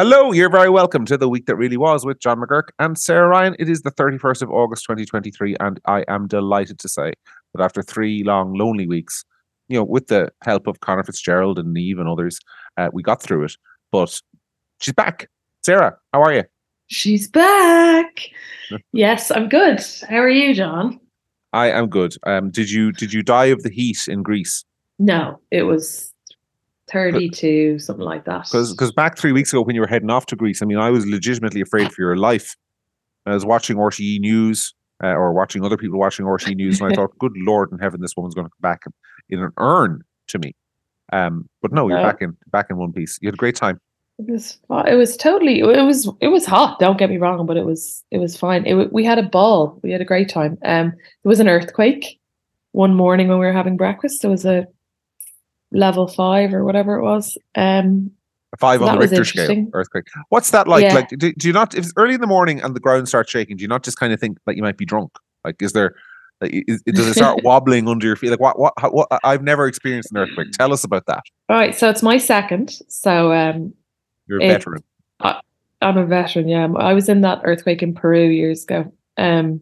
[0.00, 3.26] Hello, you're very welcome to the week that really was with John McGuirk and Sarah
[3.26, 3.56] Ryan.
[3.58, 7.14] It is the 31st of August 2023, and I am delighted to say
[7.52, 9.24] that after three long, lonely weeks,
[9.66, 12.38] you know, with the help of Conor Fitzgerald and Neve and others,
[12.76, 13.56] uh, we got through it.
[13.90, 14.22] But
[14.80, 15.28] she's back.
[15.62, 16.44] Sarah, how are you?
[16.86, 18.20] She's back.
[18.92, 19.80] yes, I'm good.
[20.08, 21.00] How are you, John?
[21.52, 22.14] I am good.
[22.24, 24.64] Um, did you did you die of the heat in Greece?
[25.00, 26.07] No, it was
[26.90, 28.48] 32, something like that.
[28.50, 30.90] Because back three weeks ago when you were heading off to Greece, I mean, I
[30.90, 32.56] was legitimately afraid for your life.
[33.26, 36.94] I was watching RTE News uh, or watching other people watching RTE News, and I
[36.94, 38.82] thought, "Good Lord in heaven, this woman's going to come back
[39.28, 40.54] in an urn to me."
[41.12, 42.04] Um, but no, you're No.
[42.04, 43.18] back in back in one piece.
[43.20, 43.80] You had a great time.
[44.18, 46.78] It was it was totally it was it was hot.
[46.80, 48.66] Don't get me wrong, but it was it was fine.
[48.66, 49.78] It, we had a ball.
[49.82, 50.58] We had a great time.
[50.64, 50.90] Um,
[51.22, 52.18] there was an earthquake
[52.72, 54.22] one morning when we were having breakfast.
[54.22, 54.66] There was a
[55.72, 57.36] level five or whatever it was.
[57.54, 58.10] Um,
[58.58, 60.04] five on the Richter scale earthquake.
[60.30, 60.82] What's that like?
[60.84, 60.94] Yeah.
[60.94, 63.30] Like, do, do you not if it's early in the morning and the ground starts
[63.30, 63.56] shaking?
[63.56, 65.12] Do you not just kind of think that you might be drunk?
[65.44, 65.94] Like, is there?
[66.40, 68.30] Like, is, does it start wobbling under your feet?
[68.30, 68.58] Like, what?
[68.58, 68.72] What?
[68.78, 69.08] How, what?
[69.24, 70.52] I've never experienced an earthquake.
[70.52, 71.22] Tell us about that.
[71.48, 72.78] all right, so it's my second.
[72.88, 73.74] So um,
[74.26, 74.82] You're a It- veteran.
[75.80, 76.66] I'm a veteran, yeah.
[76.76, 78.92] I was in that earthquake in Peru years ago.
[79.16, 79.60] Um,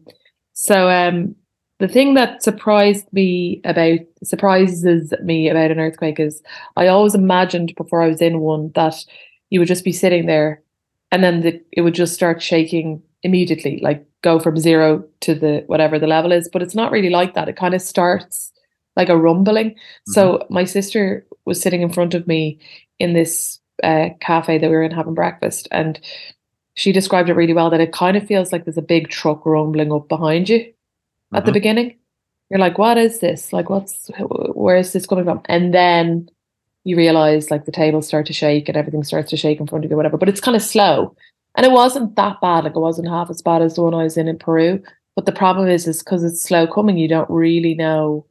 [0.53, 1.35] so um,
[1.79, 6.41] the thing that surprised me about surprises me about an earthquake is
[6.75, 9.05] I always imagined before I was in one that
[9.49, 10.61] you would just be sitting there,
[11.11, 15.63] and then the, it would just start shaking immediately, like go from zero to the
[15.67, 16.49] whatever the level is.
[16.51, 17.47] But it's not really like that.
[17.47, 18.51] It kind of starts
[18.95, 19.75] like a rumbling.
[20.07, 22.59] So my sister was sitting in front of me
[22.97, 25.99] in this uh, cafe that we were in having breakfast, and
[26.73, 27.69] she described it really well.
[27.69, 30.73] That it kind of feels like there's a big truck rumbling up behind you
[31.33, 31.55] at the Mhm.
[31.55, 31.95] beginning.
[32.49, 33.51] You're like, "What is this?
[33.51, 36.29] Like, what's where is this coming from?" And then
[36.85, 39.83] you realize like the tables start to shake and everything starts to shake in front
[39.83, 40.17] of you, whatever.
[40.17, 41.15] But it's kind of slow,
[41.55, 42.63] and it wasn't that bad.
[42.63, 44.81] Like, it wasn't half as bad as the one I was in in Peru.
[45.15, 48.25] But the problem is, is because it's slow coming, you don't really know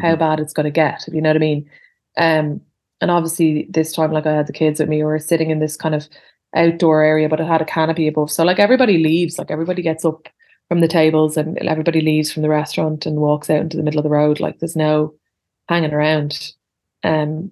[0.00, 0.18] how Mhm.
[0.20, 1.68] bad it's going to get, if you know what I mean.
[2.16, 2.60] Um,
[3.00, 5.58] and obviously, this time, like I had the kids with me, we were sitting in
[5.58, 6.08] this kind of
[6.54, 8.30] outdoor area, but it had a canopy above.
[8.30, 10.28] So, like, everybody leaves, like, everybody gets up
[10.68, 14.00] from the tables and everybody leaves from the restaurant and walks out into the middle
[14.00, 14.40] of the road.
[14.40, 15.14] Like, there's no
[15.68, 16.52] hanging around.
[17.02, 17.50] Um,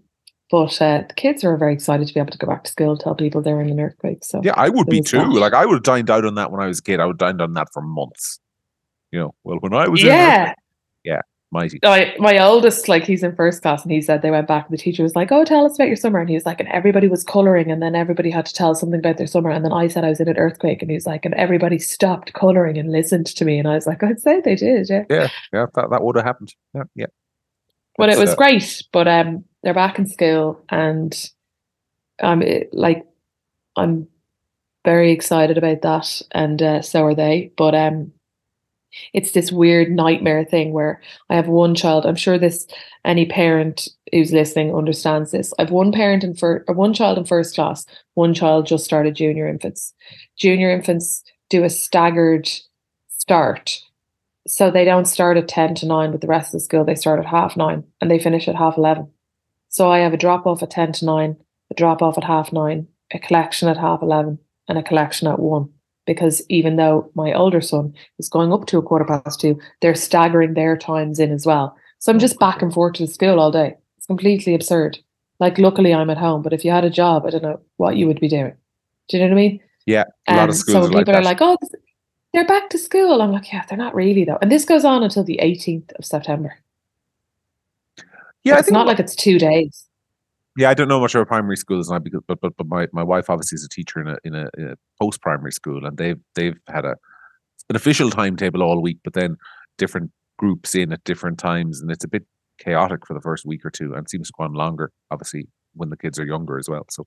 [0.51, 2.97] but uh, the kids are very excited to be able to go back to school,
[2.97, 4.25] tell people they're in an earthquake.
[4.25, 5.19] So, Yeah, I would be too.
[5.19, 5.29] that.
[5.29, 7.01] Like, I would have dined out on that when I was a kid.
[7.01, 8.39] I would have dined on that for months.
[9.11, 10.55] You know, well, when I was in yeah.
[11.53, 11.79] Mighty.
[11.83, 14.77] my my oldest, like he's in first class, and he said they went back, and
[14.77, 16.69] the teacher was like, "Oh, tell us about your summer," and he was like, and
[16.71, 19.73] everybody was coloring, and then everybody had to tell something about their summer, and then
[19.73, 22.79] I said I was in an earthquake, and he was like, and everybody stopped coloring
[22.79, 25.67] and listened to me, and I was like, I'd say they did, yeah, Yeah, yeah,
[25.75, 26.55] that, that would have happened.
[26.75, 27.07] Yeah, yeah.
[27.97, 28.83] but it was uh, great.
[28.93, 31.15] But um, they're back in school, and
[32.23, 33.05] um, it, like
[33.77, 34.09] I'm
[34.85, 37.53] very excited about that, and uh, so are they.
[37.57, 38.13] But um,
[39.13, 42.07] it's this weird nightmare thing where I have one child.
[42.07, 42.67] I'm sure this
[43.05, 45.53] any parent who's listening understands this.
[45.59, 49.15] I've one parent in for uh, one child in first class, one child just started
[49.15, 49.95] junior infants.
[50.39, 52.49] Junior infants do a staggered
[53.09, 53.81] start.
[54.47, 56.85] So they don't start at 10 to 9 with the rest of the school.
[56.85, 59.09] They start at half nine and they finish at half 11.
[59.69, 61.37] So I have a drop off at 10 to 9,
[61.71, 64.39] a drop off at half nine, a collection at half 11,
[64.69, 65.71] and a collection at one
[66.07, 69.95] because even though my older son is going up to a quarter past two, they're
[69.95, 71.77] staggering their times in as well.
[71.99, 73.77] So I'm just back and forth to the school all day.
[73.97, 74.99] It's completely absurd.
[75.39, 77.97] Like, luckily, I'm at home, but if you had a job, I don't know what
[77.97, 78.55] you would be doing.
[79.09, 79.61] Do you know what I mean?
[79.87, 81.21] Yeah, a lot of Um, schools so when like people that.
[81.21, 81.75] are like, "Oh, this-
[82.33, 85.03] they're back to school," I'm like, "Yeah, they're not really though." And this goes on
[85.03, 86.55] until the 18th of September.
[88.45, 89.87] yeah, So it's not like it's two days.
[90.57, 93.31] Yeah, I don't know much about primary schools because, but but but my, my wife
[93.31, 96.21] obviously is a teacher in a in a, in a post primary school, and they've
[96.35, 96.97] they've had a
[97.71, 99.37] an official timetable all week, but then
[99.79, 102.25] different groups in at different times, and it's a bit
[102.59, 105.89] chaotic for the first week or two, and seems to go on longer, obviously when
[105.89, 106.85] the kids are younger as well.
[106.91, 107.07] So,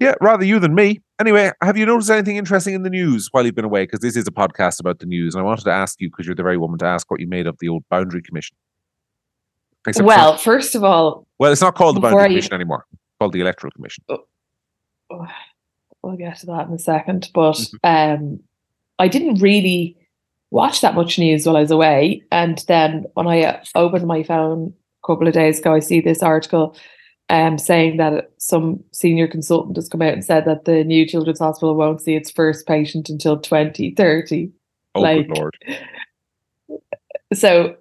[0.00, 1.00] yeah, rather you than me.
[1.20, 3.84] Anyway, have you noticed anything interesting in the news while you've been away?
[3.84, 6.26] Because this is a podcast about the news, and I wanted to ask you because
[6.26, 8.56] you're the very woman to ask what you made of the old Boundary Commission.
[9.86, 12.84] Except Well, first of all, well, it's not called the Boundary I- Commission anymore.
[12.92, 14.04] It's called the Electoral Commission.
[16.02, 17.30] we'll get to that in a second.
[17.34, 17.52] But
[17.84, 18.22] Mm-hmm.
[18.24, 18.40] um,
[18.98, 19.96] I didn't really
[20.50, 22.22] watch that much news while I was away.
[22.30, 26.00] And then when I uh, opened my phone a couple of days ago, I see
[26.00, 26.76] this article
[27.30, 31.38] um, saying that some senior consultant has come out and said that the new children's
[31.38, 34.50] hospital won't see its first patient until 2030.
[34.96, 35.56] Oh, Like- good lord!
[37.32, 37.76] So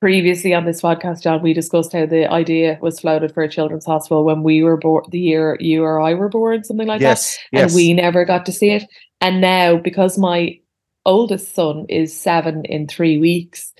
[0.00, 3.84] previously on this podcast, John, we discussed how the idea was floated for a children's
[3.84, 7.36] hospital when we were born, the year you or I were born, something like yes,
[7.36, 7.58] that.
[7.58, 7.70] yes.
[7.70, 8.84] And we never got to see it.
[9.20, 10.58] And now, because my
[11.04, 13.72] oldest son is seven in three weeks,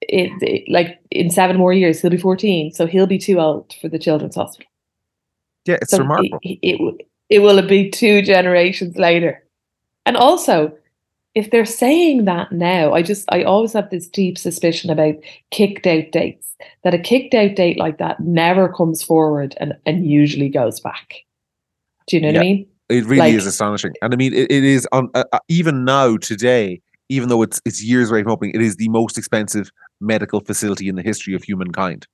[0.00, 2.72] it, it like in seven more years, he'll be 14.
[2.72, 4.70] So he'll be too old for the children's hospital.
[5.66, 6.38] yeah, it's So remarkable.
[6.42, 9.44] It, it, it will be two generations later.
[10.06, 10.72] And also,
[11.38, 15.14] if they're saying that now, I just I always have this deep suspicion about
[15.52, 16.56] kicked out dates.
[16.82, 21.14] That a kicked out date like that never comes forward and, and usually goes back.
[22.08, 22.66] Do you know what I mean?
[22.88, 25.84] It really Like- is astonishing, and I mean, it, it is on uh, uh, even
[25.84, 26.80] now today.
[27.10, 29.70] Even though it's it's years away from opening, it is the most expensive
[30.00, 32.06] medical facility in the history of humankind.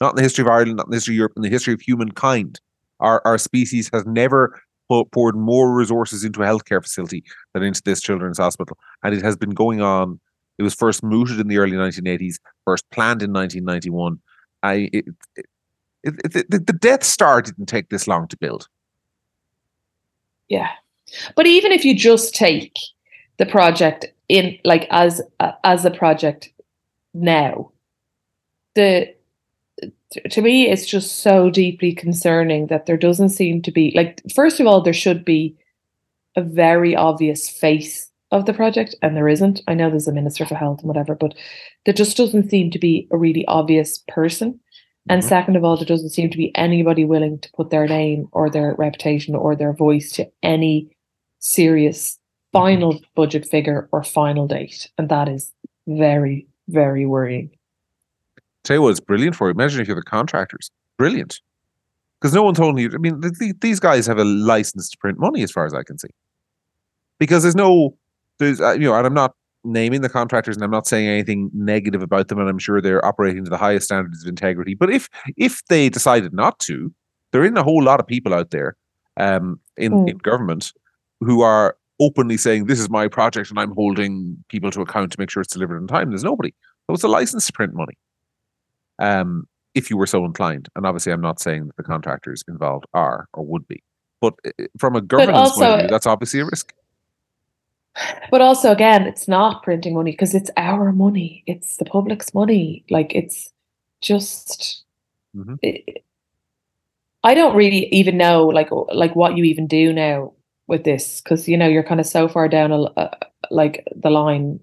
[0.00, 1.74] Not in the history of Ireland, not in the history of Europe, in the history
[1.74, 2.60] of humankind.
[3.00, 4.58] Our our species has never
[4.88, 9.36] poured more resources into a healthcare facility than into this children's hospital, and it has
[9.36, 10.20] been going on.
[10.58, 14.18] It was first mooted in the early 1980s, first planned in 1991.
[14.62, 15.04] I it,
[15.36, 15.46] it,
[16.02, 18.68] it, the, the Death Star didn't take this long to build.
[20.48, 20.68] Yeah.
[21.36, 22.76] But even if you just take
[23.38, 26.50] the project in like as uh, as a project
[27.14, 27.70] now,
[28.74, 29.14] the
[30.30, 34.58] to me it's just so deeply concerning that there doesn't seem to be like first
[34.58, 35.54] of all there should be
[36.36, 39.62] a very obvious face of the project and there isn't.
[39.66, 41.34] I know there's a minister for health and whatever, but
[41.84, 44.60] there just doesn't seem to be a really obvious person.
[45.08, 45.26] And Mhm.
[45.26, 48.50] second of all, there doesn't seem to be anybody willing to put their name or
[48.50, 50.90] their reputation or their voice to any
[51.38, 52.18] serious
[52.52, 54.90] final budget figure or final date.
[54.98, 55.52] And that is
[55.86, 57.50] very, very worrying.
[58.68, 59.52] Tell you what, it's brilliant for you.
[59.52, 60.70] Imagine if you're the contractors.
[60.98, 61.40] Brilliant.
[62.20, 62.90] Because no one told you.
[62.92, 65.82] I mean, th- these guys have a license to print money, as far as I
[65.82, 66.10] can see.
[67.18, 67.96] Because there's no,
[68.38, 69.34] there's, uh, you know, and I'm not
[69.64, 73.02] naming the contractors, and I'm not saying anything negative about them, and I'm sure they're
[73.02, 74.74] operating to the highest standards of integrity.
[74.74, 76.92] But if if they decided not to,
[77.32, 78.76] there isn't a whole lot of people out there,
[79.16, 80.10] um, in Mm.
[80.10, 80.74] in government,
[81.20, 85.18] who are openly saying this is my project and I'm holding people to account to
[85.18, 86.10] make sure it's delivered on time.
[86.10, 86.52] There's nobody.
[86.86, 87.96] So it's a license to print money
[88.98, 90.68] um, if you were so inclined.
[90.76, 93.82] And obviously, I'm not saying that the contractors involved are or would be,
[94.20, 96.72] but uh, from a governance point of view, that's obviously a risk.
[98.30, 101.42] But also, again, it's not printing money because it's our money.
[101.46, 102.84] It's the public's money.
[102.90, 103.52] Like it's
[104.00, 104.84] just.
[105.36, 105.58] Mhm.
[105.62, 106.04] it-
[107.24, 110.32] I don't really even know like like what you even do now
[110.68, 113.10] with this because you know you're kind of so far down a, a,
[113.50, 114.60] like the line.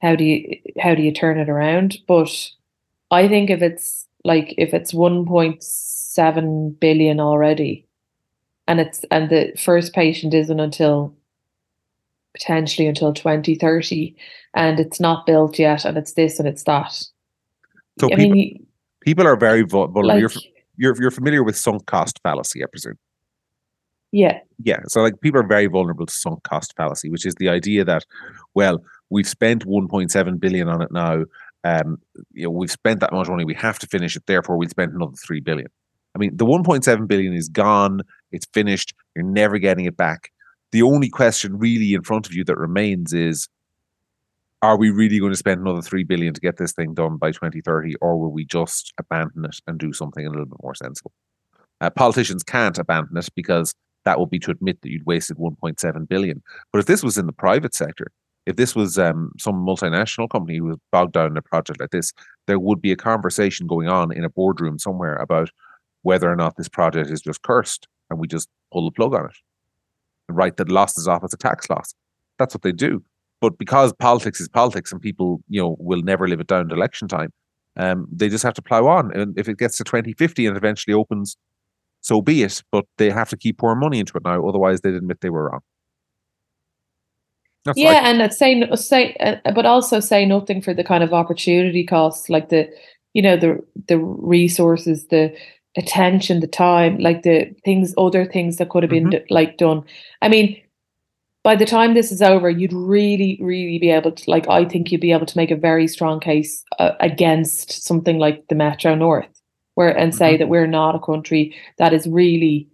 [0.00, 1.98] How do you how do you turn it around?
[2.08, 2.30] But
[3.12, 7.86] I think if it's like if it's one point seven billion already,
[8.66, 11.14] and it's and the first patient isn't until
[12.34, 14.16] potentially until 2030
[14.54, 16.90] and it's not built yet and it's this and it's that
[18.00, 18.66] So i people, mean
[19.00, 20.06] people are very vulnerable.
[20.06, 20.30] like you're,
[20.78, 22.96] you're, you're familiar with sunk cost fallacy, I presume.
[24.12, 24.80] yeah Yeah.
[24.86, 28.06] So like people are very vulnerable to sunk cost fallacy, which is the idea that,
[28.54, 31.24] well, we've spent 1.7 billion on it now.
[31.64, 31.98] Um,
[32.32, 33.44] you know, we've spent that much money.
[33.44, 34.26] We have to finish it.
[34.26, 35.68] Therefore, we'll spend another three billion.
[36.14, 38.02] I mean, the 1.7 billion is gone.
[38.32, 38.94] It's finished.
[39.14, 40.30] You're never getting it back.
[40.72, 43.48] The only question really in front of you that remains is,
[44.62, 47.32] are we really going to spend another three billion to get this thing done by
[47.32, 51.12] 2030, or will we just abandon it and do something a little bit more sensible?
[51.80, 53.74] Uh, politicians can't abandon it because
[54.04, 56.42] that would be to admit that you'd wasted 1.7 billion.
[56.72, 58.12] But if this was in the private sector,
[58.46, 61.90] if this was um, some multinational company who was bogged down in a project like
[61.90, 62.12] this,
[62.46, 65.50] there would be a conversation going on in a boardroom somewhere about
[66.02, 69.26] whether or not this project is just cursed and we just pull the plug on
[69.26, 69.36] it
[70.28, 71.94] write the losses off as a tax loss.
[72.38, 73.02] That's what they do.
[73.40, 76.74] But because politics is politics and people, you know, will never live it down to
[76.74, 77.32] election time,
[77.76, 79.12] um, they just have to plow on.
[79.16, 81.36] And if it gets to 2050 and eventually opens,
[82.00, 82.62] so be it.
[82.70, 84.46] But they have to keep pouring money into it now.
[84.46, 85.60] Otherwise, they'd admit they were wrong.
[87.64, 90.84] That's yeah like, and it's say no- say uh, but also say nothing for the
[90.84, 92.68] kind of opportunity costs like the
[93.14, 95.34] you know the the resources the
[95.76, 99.10] attention the time like the things other things that could have been Mhm.
[99.12, 99.82] d- like done
[100.20, 100.56] i mean
[101.44, 104.92] by the time this is over you'd really really be able to like i think
[104.92, 108.94] you'd be able to make a very strong case uh, against something like the metro
[108.94, 109.28] north
[109.76, 110.38] where and say Mhm.
[110.40, 112.68] that we're not a country that is really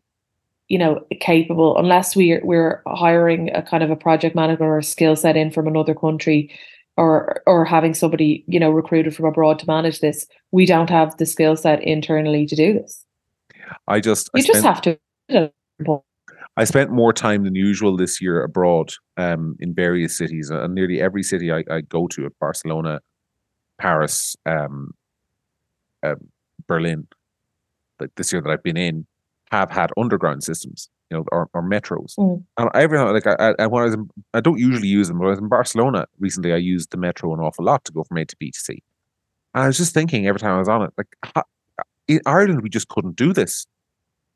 [0.68, 4.82] you know capable unless we're we're hiring a kind of a project manager or a
[4.82, 6.50] skill set in from another country
[6.96, 11.16] or or having somebody you know recruited from abroad to manage this we don't have
[11.18, 13.04] the skill set internally to do this.
[13.86, 15.52] I just, I you just spent, have to
[16.56, 21.00] I spent more time than usual this year abroad um, in various cities, and nearly
[21.00, 23.00] every city I, I go to, at Barcelona,
[23.78, 24.92] Paris, um,
[26.02, 26.16] uh,
[26.66, 27.06] Berlin,
[28.00, 29.06] like this year that I've been in,
[29.50, 32.14] have had underground systems, you know, or, or metros.
[32.18, 32.44] Mm.
[32.58, 35.18] And every time, like I, I when I was in, I don't usually use them,
[35.18, 36.52] but I was in Barcelona recently.
[36.52, 38.82] I used the metro an awful lot to go from A to B to C.
[39.54, 41.44] And I was just thinking every time I was on it, like how,
[42.06, 43.66] in Ireland we just couldn't do this.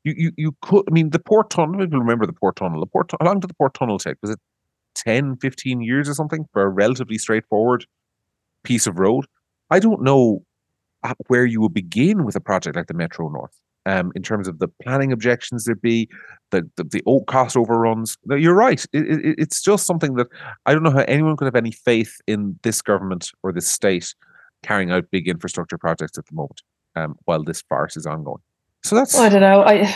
[0.03, 0.85] You you you could.
[0.87, 1.79] I mean, the port tunnel.
[1.79, 2.79] People remember the port tunnel.
[2.79, 3.11] The port.
[3.19, 4.17] How long did the port tunnel take?
[4.21, 4.39] Was it
[4.95, 7.85] 10, 15 years or something for a relatively straightforward
[8.63, 9.25] piece of road?
[9.69, 10.43] I don't know
[11.03, 14.47] uh, where you would begin with a project like the Metro North um, in terms
[14.47, 16.09] of the planning objections there'd be,
[16.51, 18.17] the the, the cost overruns.
[18.25, 18.85] No, you're right.
[18.93, 20.27] It, it, it's just something that
[20.65, 24.15] I don't know how anyone could have any faith in this government or this state
[24.63, 26.61] carrying out big infrastructure projects at the moment
[26.95, 28.41] um, while this farce is ongoing.
[28.83, 29.63] So that's I don't know.
[29.63, 29.93] I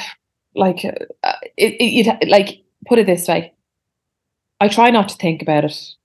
[0.56, 0.84] like
[1.24, 2.30] uh, it, it.
[2.30, 3.54] Like put it this way,
[4.60, 5.96] I try not to think about it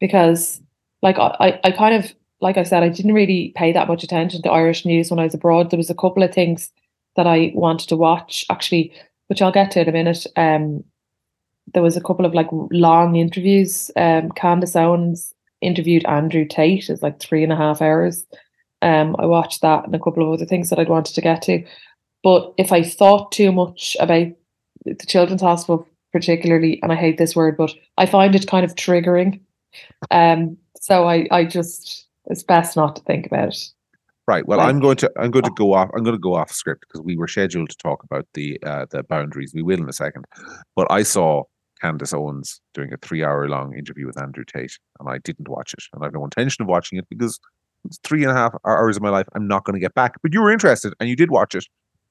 [0.00, 0.60] because,
[1.02, 4.42] like, I I kind of like I said, I didn't really pay that much attention
[4.42, 5.70] to Irish news when I was abroad.
[5.70, 6.70] There was a couple of things
[7.20, 8.94] that I wanted to watch, actually,
[9.26, 10.26] which I'll get to in a minute.
[10.36, 10.82] Um,
[11.74, 13.90] there was a couple of like long interviews.
[13.94, 16.88] Um, Candace Owens interviewed Andrew Tate.
[16.88, 18.24] It's like three and a half hours.
[18.80, 21.42] Um, I watched that and a couple of other things that I'd wanted to get
[21.42, 21.62] to.
[22.22, 24.28] But if I thought too much about
[24.86, 28.76] the Children's Hospital, particularly, and I hate this word, but I find it kind of
[28.76, 29.40] triggering.
[30.10, 33.72] Um, so I, I just it's best not to think about it.
[34.30, 34.46] Right.
[34.46, 36.52] Well, like, I'm going to I'm going to go off I'm going to go off
[36.52, 39.50] script because we were scheduled to talk about the uh, the boundaries.
[39.52, 40.24] We will in a second,
[40.76, 41.42] but I saw
[41.80, 45.74] Candace Owens doing a three hour long interview with Andrew Tate, and I didn't watch
[45.74, 47.40] it, and I have no intention of watching it because
[47.84, 50.14] it's three and a half hours of my life I'm not going to get back.
[50.22, 51.66] But you were interested and you did watch it.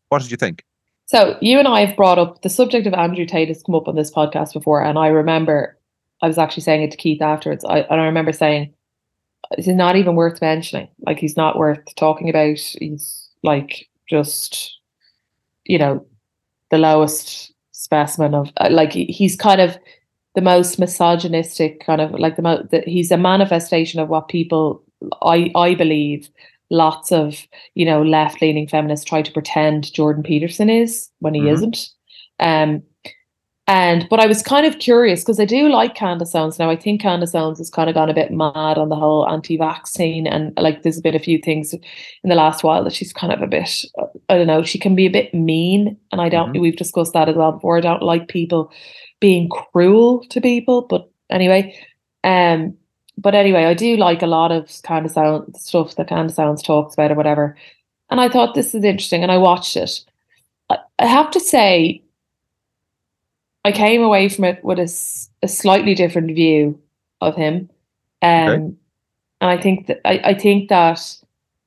[0.10, 0.66] What did you think?
[1.06, 3.88] So you and I have brought up the subject of Andrew Tate has come up
[3.88, 5.78] on this podcast before, and I remember
[6.22, 7.64] I was actually saying it to Keith afterwards.
[7.64, 8.74] I and I remember saying
[9.52, 10.88] it's not even worth mentioning.
[11.06, 12.58] Like he's not worth talking about.
[12.58, 14.80] He's like just,
[15.66, 16.06] you know,
[16.72, 19.78] the lowest specimen of uh, like he's kind of
[20.36, 24.84] the most misogynistic kind of like the most he's a manifestation of what people
[25.22, 26.30] I I believe
[26.70, 31.42] lots of you know left leaning feminists try to pretend Jordan Peterson is when he
[31.42, 31.50] mm-hmm.
[31.50, 31.90] not
[32.40, 32.84] Um,
[33.70, 36.72] and but I was kind of curious because I do like Candace Owens now.
[36.72, 40.26] I think Candace Owens has kind of gone a bit mad on the whole anti-vaccine,
[40.26, 43.44] and like there's been a few things in the last while that she's kind of
[43.44, 43.86] a bit.
[44.28, 44.64] I don't know.
[44.64, 46.50] She can be a bit mean, and I don't.
[46.50, 46.62] Mm-hmm.
[46.62, 47.78] We've discussed that as well before.
[47.78, 48.72] I don't like people
[49.20, 51.78] being cruel to people, but anyway,
[52.24, 52.76] um,
[53.20, 56.96] but anyway, I do like a lot of Candace Owens stuff that Candace Owens talks
[56.96, 57.56] about or whatever.
[58.10, 60.04] And I thought this is interesting, and I watched it.
[60.72, 62.02] I, I have to say
[63.66, 64.92] I came away from it with a,
[65.44, 66.80] a slightly different view
[67.22, 67.70] of him.
[68.22, 68.76] Um, okay.
[69.42, 71.00] And I think that I, I think that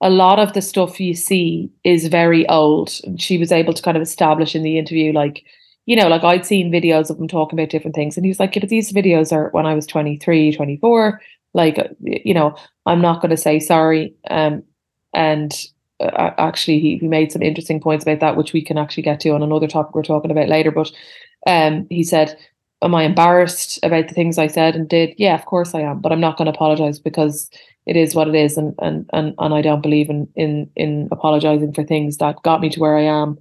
[0.01, 2.93] a lot of the stuff you see is very old.
[3.05, 5.45] And she was able to kind of establish in the interview, like,
[5.87, 8.17] you know, like I'd seen videos of him talking about different things.
[8.17, 11.21] And he was like, yeah, but these videos are when I was 23, 24.
[11.55, 12.57] Like, you know,
[12.87, 14.15] I'm not going to say sorry.
[14.29, 14.63] Um,
[15.15, 15.53] and
[16.03, 19.31] actually, he, he made some interesting points about that, which we can actually get to
[19.31, 20.71] on another topic we're talking about later.
[20.71, 20.93] But
[21.47, 22.39] um, he said,
[22.83, 25.15] Am I embarrassed about the things I said and did?
[25.17, 27.49] Yeah, of course I am, but I'm not going to apologize because
[27.87, 31.09] it is what it is, and and and and I don't believe in in in
[31.13, 33.39] apologizing for things that got me to where I am,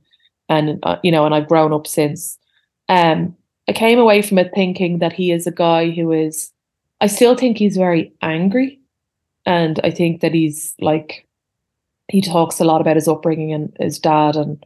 [0.48, 2.38] and uh, you know, and I've grown up since.
[2.88, 3.36] Um,
[3.68, 6.51] I came away from it thinking that he is a guy who is.
[7.01, 8.80] I still think he's very angry,
[9.46, 11.27] and I think that he's like,
[12.12, 14.63] he talks a lot about his upbringing and his dad, and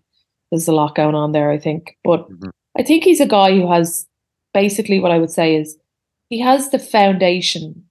[0.52, 1.52] there's a lot going on there.
[1.52, 2.30] I think, but.
[2.30, 4.06] Mm-hmm I think he's a guy who has
[4.54, 5.78] basically what I would say is
[6.30, 7.84] he has the foundation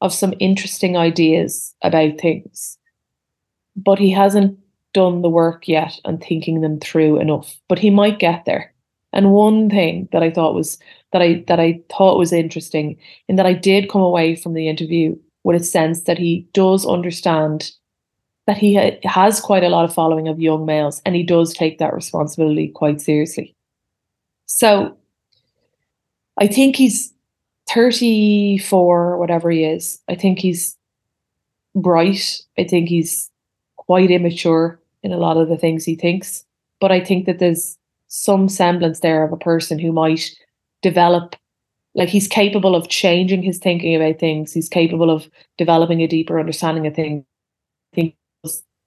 [0.00, 2.78] of some interesting ideas about things,
[3.76, 4.58] but he hasn't
[4.92, 7.56] done the work yet and thinking them through enough.
[7.68, 8.72] But he might get there.
[9.12, 10.78] And one thing that I thought was
[11.12, 12.96] that I that I thought was interesting
[13.28, 16.86] in that I did come away from the interview with a sense that he does
[16.86, 17.70] understand
[18.46, 21.54] that he ha- has quite a lot of following of young males and he does
[21.54, 23.54] take that responsibility quite seriously.
[24.46, 24.96] So
[26.38, 27.12] I think he's
[27.70, 30.00] 34, whatever he is.
[30.08, 30.76] I think he's
[31.74, 32.42] bright.
[32.58, 33.30] I think he's
[33.76, 36.44] quite immature in a lot of the things he thinks.
[36.80, 40.30] But I think that there's some semblance there of a person who might
[40.82, 41.36] develop,
[41.94, 44.52] like he's capable of changing his thinking about things.
[44.52, 47.24] He's capable of developing a deeper understanding of things.
[47.92, 48.16] I think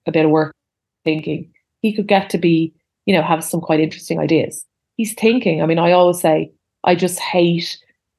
[0.08, 0.54] a bit of work
[1.04, 1.52] thinking.
[1.80, 2.74] He could get to be,
[3.06, 4.64] you know, have some quite interesting ideas
[4.98, 5.62] he's thinking.
[5.62, 6.52] I mean, I always say,
[6.84, 7.78] I just hate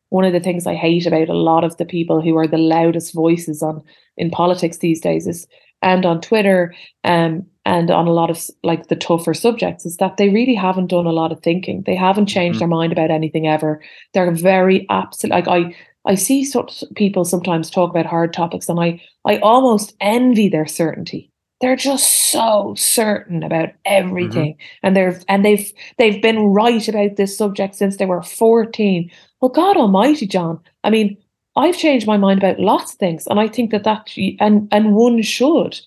[0.10, 2.58] one of the things I hate about a lot of the people who are the
[2.58, 3.84] loudest voices on
[4.18, 5.46] in politics these days is
[5.82, 10.18] and on Twitter um, and on a lot of like the tougher subjects is that
[10.18, 11.84] they really haven't done a lot of thinking.
[11.86, 12.60] They haven't changed mm-hmm.
[12.60, 13.82] their mind about anything ever.
[14.14, 15.32] They're very absolute.
[15.32, 19.94] Like I, I see such people sometimes talk about hard topics, and I, I almost
[20.02, 21.32] envy their certainty.
[21.62, 24.88] They're just so certain about everything, mm-hmm.
[24.88, 29.12] and they're and they've they've been right about this subject since they were fourteen.
[29.42, 30.60] Well, God Almighty, John.
[30.84, 31.18] I mean,
[31.56, 34.96] I've changed my mind about lots of things, and I think that that and and
[34.96, 35.80] one should,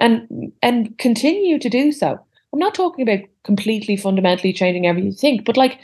[0.00, 2.18] and and continue to do so.
[2.52, 5.78] I'm not talking about completely fundamentally changing everything you think, but like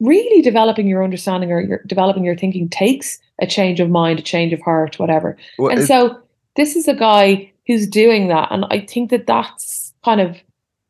[0.00, 4.22] really developing your understanding or your developing your thinking takes a change of mind, a
[4.22, 5.36] change of heart, whatever.
[5.58, 6.20] Well, and so
[6.56, 10.36] this is a guy who's doing that, and I think that that's kind of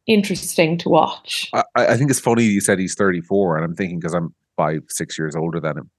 [0.07, 1.51] interesting to watch.
[1.53, 4.81] I, I think it's funny you said he's 34, and I'm thinking because I'm five,
[4.89, 5.91] six years older than him,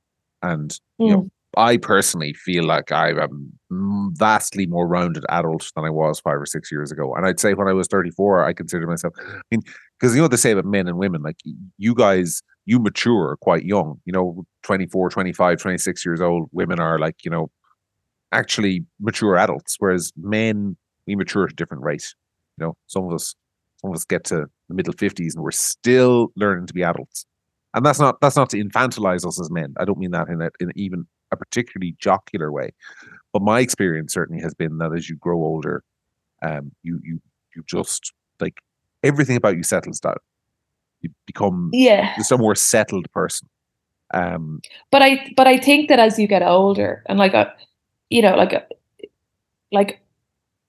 [0.41, 0.79] and mm.
[1.00, 1.27] you know, hmm.
[1.57, 6.45] I personally feel like I'm a vastly more rounded adult than I was five or
[6.45, 7.13] six years ago.
[7.15, 9.62] And I'd say when I was 34, I considered myself, I mean,
[10.00, 11.38] because you know, they say about men and women, like
[11.77, 16.50] you guys, you mature quite young, you know, 24, 25, 26 years old.
[16.51, 17.50] Women are like, you know,
[18.31, 22.13] actually mature adults, whereas men, we mature at a different rate.
[22.57, 23.36] You know, some of us,
[23.81, 27.25] some of us get to the middle 50s and we're still learning to be adults
[27.74, 29.74] and that's not that's not to infantilize us as men.
[29.79, 32.71] I don't mean that in a, in even a particularly jocular way.
[33.31, 35.83] But my experience certainly has been that as you grow older,
[36.41, 37.21] um, you you
[37.55, 38.59] you just like
[39.03, 40.15] everything about you settles down.
[41.01, 43.48] You become yeah just a more settled person.
[44.12, 47.51] Um, but I but I think that as you get older and like a, uh,
[48.10, 48.54] you know like
[49.72, 50.00] like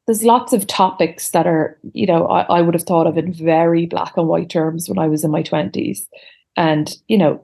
[0.07, 3.33] there's lots of topics that are you know I, I would have thought of in
[3.33, 6.09] very black and white terms when I was in my twenties,
[6.57, 7.43] and you know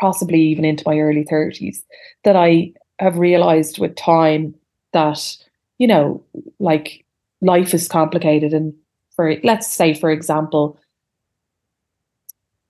[0.00, 1.82] possibly even into my early 30s
[2.24, 4.54] that I have realized with time
[4.92, 5.36] that,
[5.78, 6.22] you know,
[6.58, 7.04] like
[7.40, 8.52] life is complicated.
[8.52, 8.74] And
[9.14, 10.78] for, let's say, for example,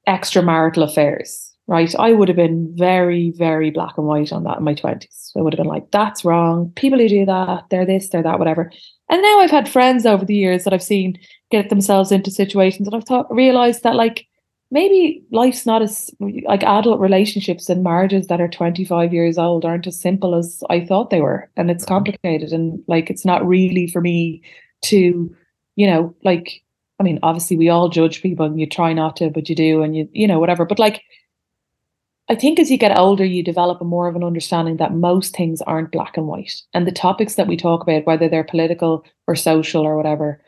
[0.08, 1.94] extramarital affairs, right?
[2.00, 5.30] I would have been very, very black and white on that in my 20s.
[5.36, 6.72] I would have been like, that's wrong.
[6.74, 8.72] People who do that, they're this, they're that, whatever.
[9.08, 11.16] And now I've had friends over the years that I've seen
[11.52, 14.26] get themselves into situations and I've thought realized that like
[14.72, 16.10] maybe life's not as
[16.44, 20.84] like adult relationships and marriages that are 25 years old aren't as simple as I
[20.84, 21.48] thought they were.
[21.56, 21.94] And it's mm-hmm.
[21.94, 22.52] complicated.
[22.52, 24.42] And like, it's not really for me
[24.86, 25.32] to,
[25.76, 26.64] you know, like,
[26.98, 29.84] I mean, obviously we all judge people and you try not to, but you do,
[29.84, 30.64] and you, you know, whatever.
[30.64, 31.02] But like,
[32.30, 35.36] I think as you get older, you develop a more of an understanding that most
[35.36, 36.62] things aren't black and white.
[36.72, 40.40] And the topics that we talk about, whether they're political or social or whatever,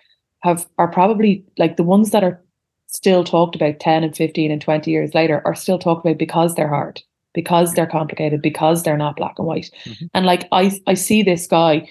[0.42, 2.40] have are probably like the ones that are
[2.87, 6.55] still talked about 10 and 15 and 20 years later are still talked about because
[6.55, 7.03] they're hard
[7.35, 10.05] because they're complicated because they're not black and white mm-hmm.
[10.12, 11.88] and like i i see this guy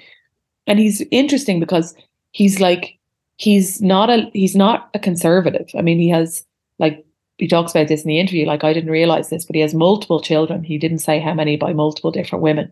[0.67, 1.95] and he's interesting because
[2.31, 2.99] he's like
[3.37, 6.45] he's not a he's not a conservative i mean he has
[6.77, 7.03] like
[7.41, 9.73] he talks about this in the interview like i didn't realize this but he has
[9.73, 12.71] multiple children he didn't say how many by multiple different women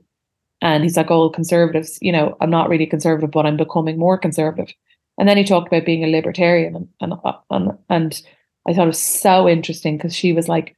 [0.62, 4.18] and he's like oh conservatives you know i'm not really conservative but i'm becoming more
[4.18, 4.74] conservative
[5.20, 8.22] and then he talked about being a libertarian, and and uh, and, and
[8.68, 10.78] I thought it was so interesting because she was like,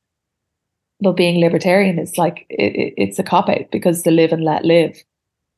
[0.99, 4.65] "Well, being libertarian is like it, it's a cop out because the live and let
[4.65, 4.97] live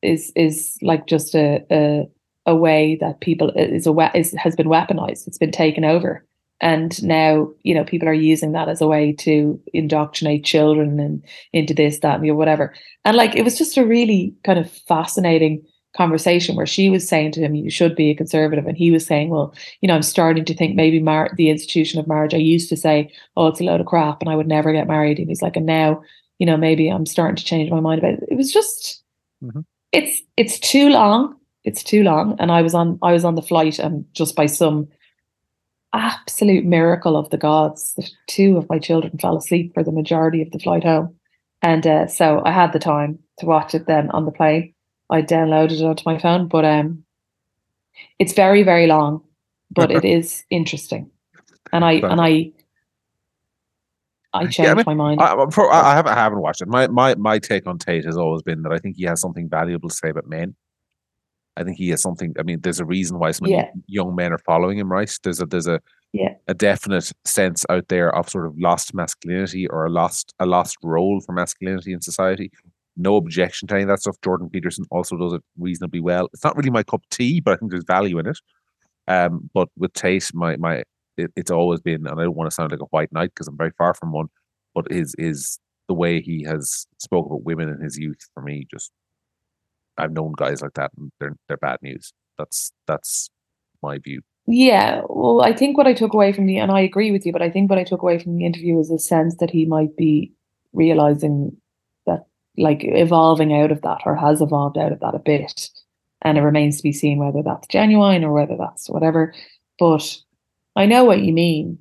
[0.02, 2.06] is is like just a a,
[2.44, 5.26] a way that people is a is has been weaponized.
[5.26, 6.22] It's been taken over."
[6.64, 11.22] And now you know people are using that as a way to indoctrinate children and
[11.52, 12.74] into this that and whatever
[13.04, 15.62] and like it was just a really kind of fascinating
[15.96, 19.06] conversation where she was saying to him, "You should be a conservative," and he was
[19.06, 22.34] saying, "Well, you know, I'm starting to think maybe mar- the institution of marriage.
[22.34, 24.88] I used to say, oh, it's a load of crap, and I would never get
[24.88, 26.02] married." And he's like, "And now,
[26.38, 29.02] you know, maybe I'm starting to change my mind about it." It was just,
[29.42, 29.60] mm-hmm.
[29.92, 31.36] it's it's too long.
[31.64, 34.46] It's too long, and I was on I was on the flight, and just by
[34.46, 34.88] some
[35.94, 40.42] absolute miracle of the gods, the two of my children fell asleep for the majority
[40.42, 41.14] of the flight home,
[41.62, 44.74] and uh, so I had the time to watch it then on the plane
[45.10, 47.04] I downloaded it onto my phone, but um,
[48.18, 49.22] it's very very long,
[49.70, 51.10] but it is interesting,
[51.72, 52.52] and I and I.
[54.36, 55.20] I changed yeah, I mean, my mind.
[55.20, 56.66] I, for, I, haven't, I haven't watched it.
[56.66, 59.48] My, my my take on Tate has always been that I think he has something
[59.48, 60.56] valuable to say about men.
[61.56, 62.34] I think he has something.
[62.38, 63.70] I mean, there's a reason why so many yeah.
[63.86, 64.90] young men are following him.
[64.90, 65.10] Right?
[65.22, 65.80] There's a there's a
[66.12, 66.34] yeah.
[66.48, 70.78] a definite sense out there of sort of lost masculinity or a lost a lost
[70.82, 72.50] role for masculinity in society
[72.96, 74.20] no objection to any of that stuff.
[74.22, 76.28] Jordan Peterson also does it reasonably well.
[76.32, 78.38] It's not really my cup of tea, but I think there's value in it.
[79.08, 80.82] Um, but with Tate, my my
[81.16, 83.48] it, it's always been, and I don't want to sound like a white knight because
[83.48, 84.28] I'm very far from one,
[84.74, 88.66] but is is the way he has spoke about women in his youth for me
[88.70, 88.90] just
[89.96, 92.12] I've known guys like that and they're they're bad news.
[92.38, 93.30] That's that's
[93.82, 94.22] my view.
[94.46, 97.32] Yeah, well, I think what I took away from the, and I agree with you,
[97.32, 99.64] but I think what I took away from the interview is a sense that he
[99.64, 100.32] might be
[100.74, 101.56] realizing
[102.06, 102.26] that,
[102.58, 105.70] like, evolving out of that or has evolved out of that a bit.
[106.20, 109.32] And it remains to be seen whether that's genuine or whether that's whatever.
[109.78, 110.14] But
[110.76, 111.78] I know what you mean.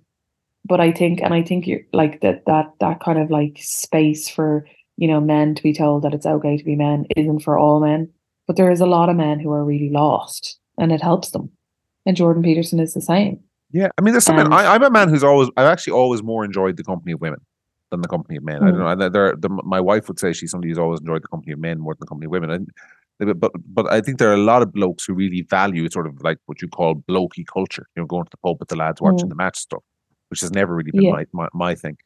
[0.63, 4.30] But I think, and I think you're like that, that, that kind of like space
[4.30, 4.65] for,
[4.97, 7.79] you know, men to be told that it's okay to be men isn't for all
[7.79, 8.12] men.
[8.45, 11.51] But there is a lot of men who are really lost and it helps them
[12.06, 13.39] and Jordan Peterson is the same.
[13.71, 14.45] Yeah, I mean, there's something.
[14.45, 17.21] Um, I, am a man who's always, I've actually always more enjoyed the company of
[17.21, 17.39] women
[17.89, 18.60] than the company of men.
[18.60, 18.63] Mm.
[18.63, 18.99] I don't hmm.
[18.99, 19.10] know.
[19.10, 21.79] There, the, my wife would say she's somebody who's always enjoyed the company of men
[21.79, 22.51] more than the company of women.
[22.51, 26.08] And, but but I think there are a lot of blokes who really value sort
[26.08, 27.88] of like what you call blokey culture.
[27.95, 29.29] You know, going to the pub with the lads, watching mm.
[29.29, 29.84] the match stuff,
[30.29, 31.12] which has never really been yeah.
[31.12, 31.97] my, my my thing.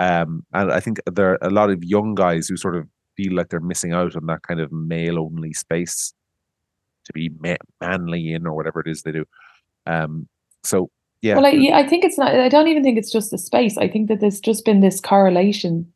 [0.00, 3.34] Um, and I think there are a lot of young guys who sort of feel
[3.34, 6.14] like they're missing out on that kind of male only space
[7.04, 7.30] to be
[7.82, 9.26] manly in or whatever it is they do.
[9.86, 10.26] Um,
[10.64, 11.36] so yeah.
[11.36, 12.34] Well, I, I think it's not.
[12.34, 13.76] I don't even think it's just the space.
[13.76, 15.92] I think that there's just been this correlation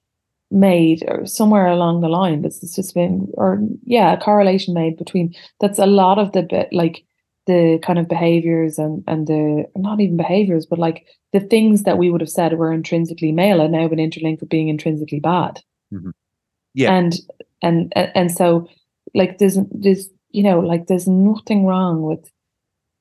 [0.51, 2.43] made or somewhere along the line.
[2.43, 5.35] that's just been, or yeah, a correlation made between.
[5.61, 7.05] That's a lot of the bit like
[7.46, 11.98] the kind of behaviors and and the not even behaviors, but like the things that
[11.98, 15.61] we would have said were intrinsically male and now been interlinked with being intrinsically bad.
[15.92, 16.11] Mm-hmm.
[16.74, 17.14] Yeah, and
[17.62, 18.68] and and so
[19.14, 22.30] like there's there's you know like there's nothing wrong with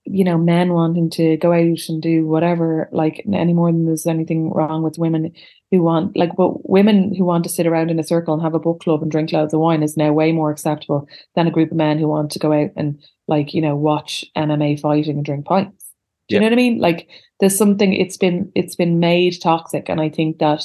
[0.06, 4.06] you know men wanting to go out and do whatever like any more than there's
[4.06, 5.32] anything wrong with women
[5.72, 8.54] who want like but women who want to sit around in a circle and have
[8.54, 11.52] a book club and drink loads of wine is now way more acceptable than a
[11.52, 15.18] group of men who want to go out and like you know watch MMA fighting
[15.18, 15.92] and drink pints.
[16.28, 16.80] Do you know what I mean?
[16.80, 17.08] Like
[17.40, 20.64] there's something it's been it's been made toxic and I think that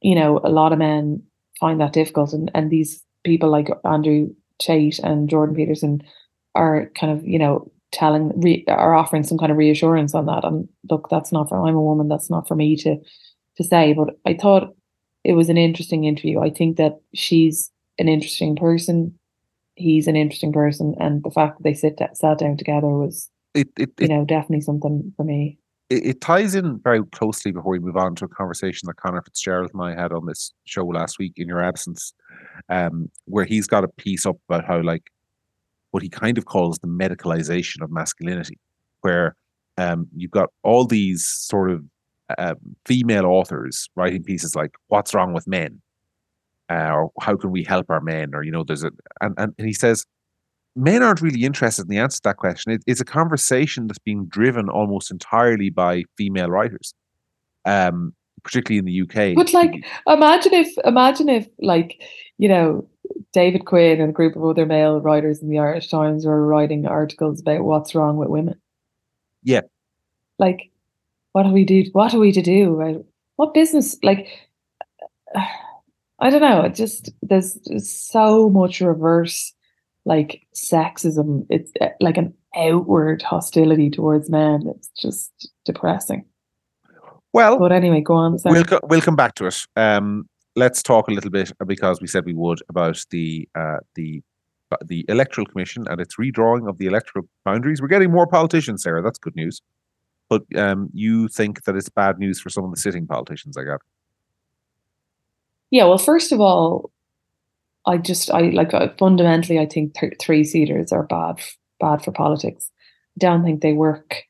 [0.00, 1.22] you know a lot of men
[1.60, 6.02] find that difficult and and these people like Andrew Tate and Jordan Peterson
[6.54, 10.44] are kind of you know telling re, or offering some kind of reassurance on that.
[10.44, 12.08] And look, that's not for I'm a woman.
[12.08, 12.96] That's not for me to
[13.56, 13.94] to say.
[13.94, 14.74] But I thought
[15.22, 16.40] it was an interesting interview.
[16.40, 19.18] I think that she's an interesting person.
[19.76, 23.68] He's an interesting person, and the fact that they sit sat down together was, it,
[23.76, 25.58] it, you know, definitely something for me.
[25.90, 29.22] It, it ties in very closely before we move on to a conversation that Conor
[29.22, 32.14] Fitzgerald and I had on this show last week in your absence,
[32.68, 35.10] um, where he's got a piece up about how like
[35.94, 38.58] what he kind of calls the medicalization of masculinity,
[39.02, 39.36] where
[39.78, 41.84] um, you've got all these sort of
[42.36, 45.80] uh, female authors writing pieces like "What's wrong with men?"
[46.68, 49.54] Uh, or "How can we help our men?" Or you know, there's a and, and,
[49.56, 50.04] and he says
[50.74, 52.72] men aren't really interested in the answer to that question.
[52.72, 56.92] It, it's a conversation that's being driven almost entirely by female writers,
[57.66, 59.36] um, particularly in the UK.
[59.36, 62.02] But like, imagine if, imagine if, like,
[62.38, 62.88] you know,
[63.32, 66.86] David Quinn and a group of other male writers in the Irish Times were writing
[66.86, 68.60] articles about what's wrong with women.
[69.42, 69.62] Yeah.
[70.38, 70.70] Like,
[71.32, 71.84] what do we do?
[71.92, 72.70] What are we to do?
[72.70, 72.96] Right?
[73.36, 73.96] What business?
[74.02, 74.28] Like,
[76.20, 76.62] I don't know.
[76.62, 79.52] It just there's, so much reverse,
[80.04, 81.46] like sexism.
[81.50, 84.72] It's eh, like an outward hostility towards men.
[84.76, 86.24] It's just depressing.
[87.32, 88.38] Well, but anyway, go on.
[88.38, 88.54] Sorry.
[88.54, 89.66] We'll co- we'll come back to it.
[89.74, 93.78] Um, let's talk a little bit uh, because we said we would about the uh,
[93.94, 94.22] the
[94.72, 97.80] uh, the electoral commission and its redrawing of the electoral boundaries.
[97.80, 99.02] We're getting more politicians, Sarah.
[99.02, 99.60] That's good news.
[100.30, 103.64] But um, you think that it's bad news for some of the sitting politicians, I
[103.64, 103.80] got.
[105.70, 105.84] Yeah.
[105.84, 106.90] Well, first of all,
[107.86, 111.40] I just I like uh, fundamentally I think th- three seaters are bad
[111.80, 112.70] bad for politics.
[113.16, 114.24] I don't think they work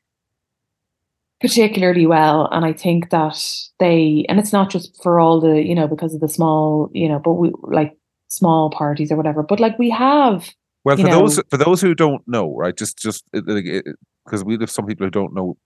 [1.41, 3.37] particularly well and i think that
[3.79, 7.09] they and it's not just for all the you know because of the small you
[7.09, 10.49] know but we like small parties or whatever but like we have
[10.83, 14.71] well for know, those for those who don't know right just just because we have
[14.71, 15.57] some people who don't know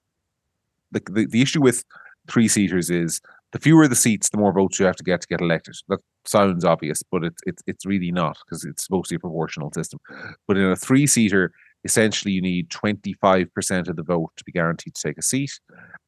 [0.92, 1.84] the, the, the issue with
[2.30, 5.28] three seaters is the fewer the seats the more votes you have to get to
[5.28, 5.76] get elected.
[5.88, 9.20] That sounds obvious but it's it's it's really not because it's supposed to be a
[9.20, 10.00] proportional system.
[10.48, 11.52] But in a three seater
[11.84, 15.60] essentially you need 25% of the vote to be guaranteed to take a seat.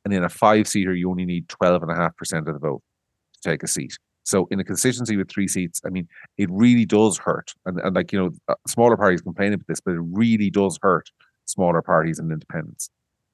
[0.04, 2.82] And in a five seater, you only need 12.5% of the vote
[3.34, 3.98] to take a seat.
[4.24, 6.08] So in a constituency with three seats, I mean,
[6.38, 7.54] it really does hurt.
[7.66, 10.78] And, and like, you know, uh, smaller parties complain about this, but it really does
[10.82, 11.10] hurt
[11.46, 12.90] smaller parties and independents,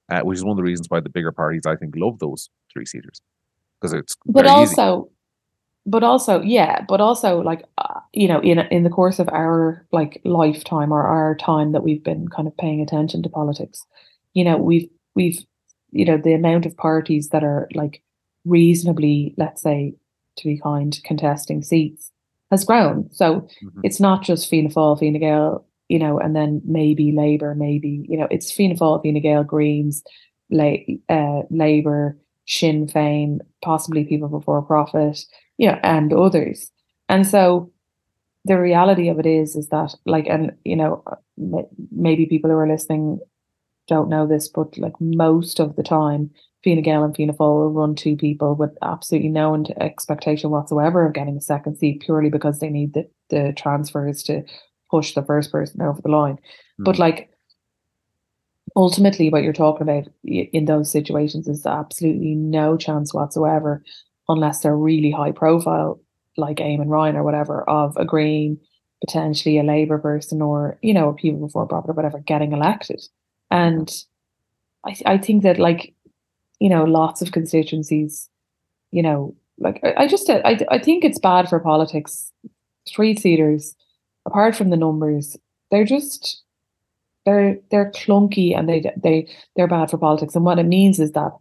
[0.09, 2.49] uh, which is one of the reasons why the bigger parties, I think, love those
[2.71, 3.19] three seaters
[3.79, 4.15] because it's.
[4.25, 5.16] But also, easy
[5.87, 9.85] but also yeah but also like uh, you know in in the course of our
[9.91, 13.83] like lifetime or our time that we've been kind of paying attention to politics
[14.33, 15.39] you know we've we've
[15.91, 18.03] you know the amount of parties that are like
[18.45, 19.93] reasonably let's say
[20.37, 22.11] to be kind, contesting seats
[22.51, 23.09] has grown.
[23.11, 23.81] So Mhm.
[23.83, 28.15] it's not just Fianna Fáil, Fine Gael, you know, and then maybe Labour, maybe, you
[28.17, 30.03] know, it's Fianna Fáil, Fine Gael, Greens,
[30.51, 35.25] La- uh, Labour, Sinn Féin, possibly People Before Profit,
[35.57, 36.71] you know, and others.
[37.09, 37.71] And so
[38.45, 41.03] the reality of it is, is that like, and you know,
[41.91, 43.19] maybe people who are listening
[43.87, 46.29] don't know this, but like most of the time,
[46.63, 51.13] Fianna Gael and Fianna Fáil will run two people with absolutely no expectation whatsoever of
[51.13, 54.43] getting a second seat purely because they need the, the transfers to
[54.91, 56.37] push the first person over the line.
[56.79, 56.99] But Mm.
[56.99, 57.29] like
[58.75, 63.83] ultimately what you're talking about in those situations is absolutely no chance whatsoever
[64.29, 65.99] unless they're really high profile
[66.37, 68.59] like Eamon Ryan or whatever of agreeing
[69.01, 73.01] potentially a Labour person or you know a people before profit or whatever getting elected.
[73.49, 73.91] And
[74.85, 75.93] I, I think that like
[76.59, 78.29] you know lots of constituencies
[78.91, 82.31] you know like I, I just uh, I, I think it's bad for politics
[82.87, 83.75] three seaters
[84.25, 85.37] apart from the numbers
[85.71, 86.43] they're just
[87.27, 90.33] they're they're clunky and they they they're bad for politics.
[90.33, 91.31] And what it means is that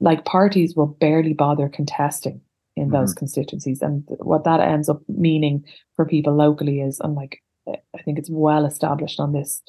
[0.00, 2.40] like parties will barely bother contesting
[2.76, 5.64] in those constituencies and what that ends up meaning
[5.96, 9.62] for people locally is and like I think it's well established on this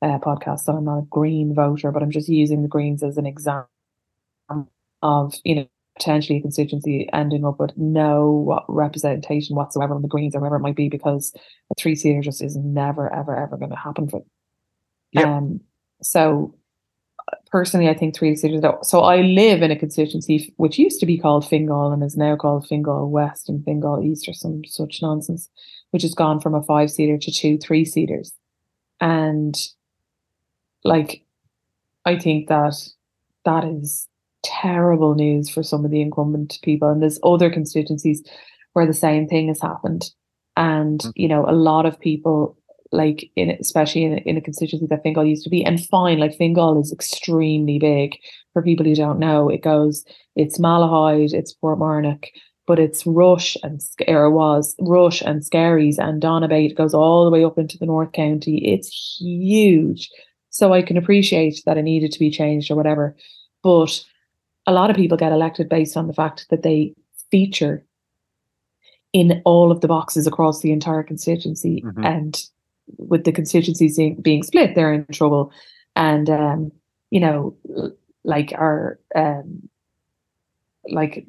[0.00, 3.18] uh, podcast that I'm not a green voter but I'm just using the greens as
[3.18, 3.68] an example
[5.02, 10.34] of you know potentially a constituency ending up with no representation whatsoever on the greens
[10.34, 11.32] or whatever it might be because
[11.70, 14.30] a three seater just is never ever ever going to happen for them.
[15.12, 15.26] Yep.
[15.26, 15.60] Um,
[16.02, 16.54] so
[17.50, 18.62] personally, I think three seaters.
[18.82, 22.36] So I live in a constituency which used to be called Fingal and is now
[22.36, 25.48] called Fingal West and Fingal East or some such nonsense,
[25.90, 28.32] which has gone from a five seater to two three seaters,
[29.00, 29.54] and
[30.84, 31.24] like
[32.04, 32.74] I think that
[33.44, 34.08] that is
[34.42, 38.22] terrible news for some of the incumbent people, and there's other constituencies
[38.74, 40.10] where the same thing has happened,
[40.56, 41.12] and Mhm.
[41.16, 42.56] you know a lot of people
[42.92, 46.18] like in especially in a, in a constituency that Fingal used to be, and fine,
[46.18, 48.16] like Fingal is extremely big.
[48.52, 52.26] For people who don't know, it goes it's Malahide, it's Portmarnock,
[52.66, 56.72] but it's Rush and or it was Rush and Skerries and Donabate.
[56.72, 58.58] It goes all the way up into the North County.
[58.66, 60.10] It's huge.
[60.50, 63.14] So I can appreciate that it needed to be changed or whatever.
[63.62, 64.02] But
[64.66, 66.94] a lot of people get elected based on the fact that they
[67.30, 67.84] feature
[69.12, 71.82] in all of the boxes across the entire constituency.
[71.82, 72.04] Mhm.
[72.04, 72.42] And
[72.98, 75.52] with the constituencies being, split, they're in trouble.
[75.94, 76.72] And um,
[77.10, 77.56] you know,
[78.24, 79.68] like our um
[80.88, 81.26] like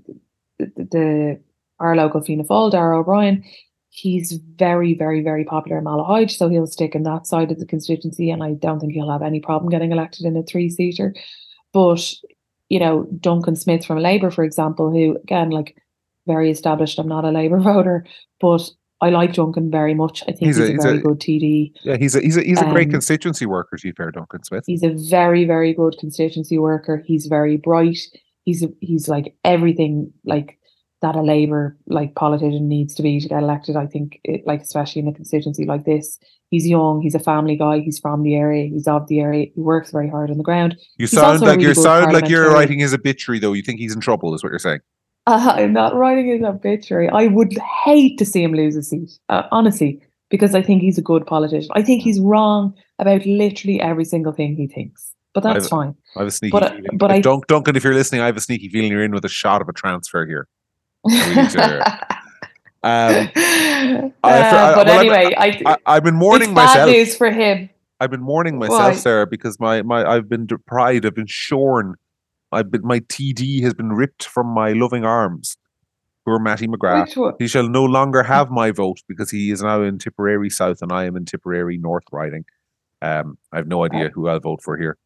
[0.59, 1.39] the, the
[1.79, 3.43] our local Fianna Fáil, Darragh O'Brien,
[3.89, 7.65] he's very, very, very popular in Malahide, so he'll stick in that side of the
[7.65, 11.15] constituency, and I don't think he'll have any problem getting elected in a three-seater.
[11.73, 12.13] But
[12.69, 15.77] you know, Duncan Smith from Labour, for example, who again, like
[16.27, 16.99] very established.
[16.99, 18.05] I'm not a Labour voter,
[18.39, 20.23] but I like Duncan very much.
[20.23, 21.71] I think He's he's, a- a, he's very a- good TD.
[21.83, 23.77] Yeah, he's a he's a he's a great Um, constituency worker.
[23.77, 24.63] To be fair, Duncan Smith.
[24.65, 27.03] He's a very, very good constituency worker.
[27.05, 27.99] He's very bright.
[28.43, 30.57] He's a, he's like everything like
[31.03, 33.75] that a Labour like politician needs to be to get elected.
[33.75, 36.17] I think it, like especially in a constituency like this.
[36.49, 37.01] He's young.
[37.01, 37.79] He's a family guy.
[37.81, 38.67] He's from the area.
[38.67, 39.47] He's of the area.
[39.53, 40.77] He works very hard on the ground.
[40.97, 43.53] You he's sound like you really good sound like you're writing his obituary, though.
[43.53, 44.79] You think he's in trouble, is what you're saying.
[45.27, 47.09] Uh, I'm not writing his obituary.
[47.09, 50.97] I would hate to see him lose a seat, uh, honestly, because I think he's
[50.97, 51.69] a good politician.
[51.73, 55.95] I think he's wrong about literally every single thing he thinks, but that's I've- fine.
[56.15, 56.97] I have a sneaky But, feeling.
[56.97, 59.11] but if I- Dun- Duncan, if you're listening, I have a sneaky feeling you're in
[59.11, 60.47] with a shot of a transfer here.
[62.83, 67.69] Um, Uh, I- but well, anyway, I, I've been mourning it's bad news for him.
[67.99, 68.93] I've been mourning myself, Why?
[68.93, 71.95] Sarah, because my, my I've been deprived, I've been shorn,
[72.51, 75.57] I've been my TD has been ripped from my loving arms.
[76.25, 77.35] Poor Mattie McGrath.
[77.39, 80.91] He shall no longer have my vote because he is now in Tipperary South and
[80.91, 82.43] I am in Tipperary North riding.
[83.01, 84.97] Um, I have no idea who I'll vote for here.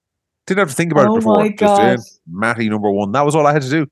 [0.48, 1.36] Didn't have to think about Oh it before.
[1.38, 2.20] my Just.
[2.28, 3.12] Mattie number one.
[3.12, 3.86] That was all I had to do.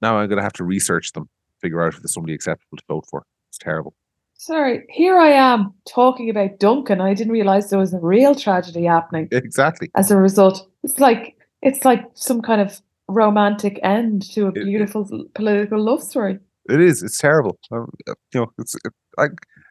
[0.00, 1.28] Now I'm going to have to research them,
[1.60, 3.24] figure out if there's somebody acceptable to vote for.
[3.50, 3.94] It's terrible.
[4.34, 7.00] Sorry, here I am talking about Duncan.
[7.00, 9.28] I didn't realize there was a real tragedy happening.
[9.32, 9.90] Exactly.
[9.96, 10.68] as a result.
[10.82, 16.02] It's like it's like some kind of romantic end to a it- beautiful political love
[16.02, 16.38] story.
[16.68, 17.02] It is.
[17.02, 17.58] It's terrible.
[17.72, 19.26] Um, you know, it's it, I.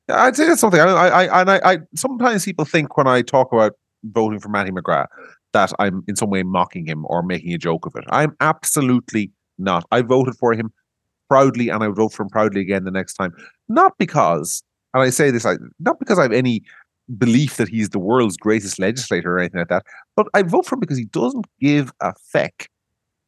[0.10, 0.82] I'd say that's something.
[0.82, 1.78] I, I, I, and I, I.
[1.96, 3.74] Sometimes people think when I talk about
[4.04, 5.08] voting for Mattie McGrath
[5.54, 8.04] that I'm in some way mocking him or making a joke of it.
[8.10, 9.86] I'm absolutely not.
[9.92, 10.74] I voted for him
[11.30, 13.32] proudly, and I would vote for him proudly again the next time.
[13.70, 16.62] Not because, and I say this, I not because I have any
[17.18, 19.86] belief that he's the world's greatest legislator or anything like that,
[20.16, 22.70] but I vote for him because he doesn't give a feck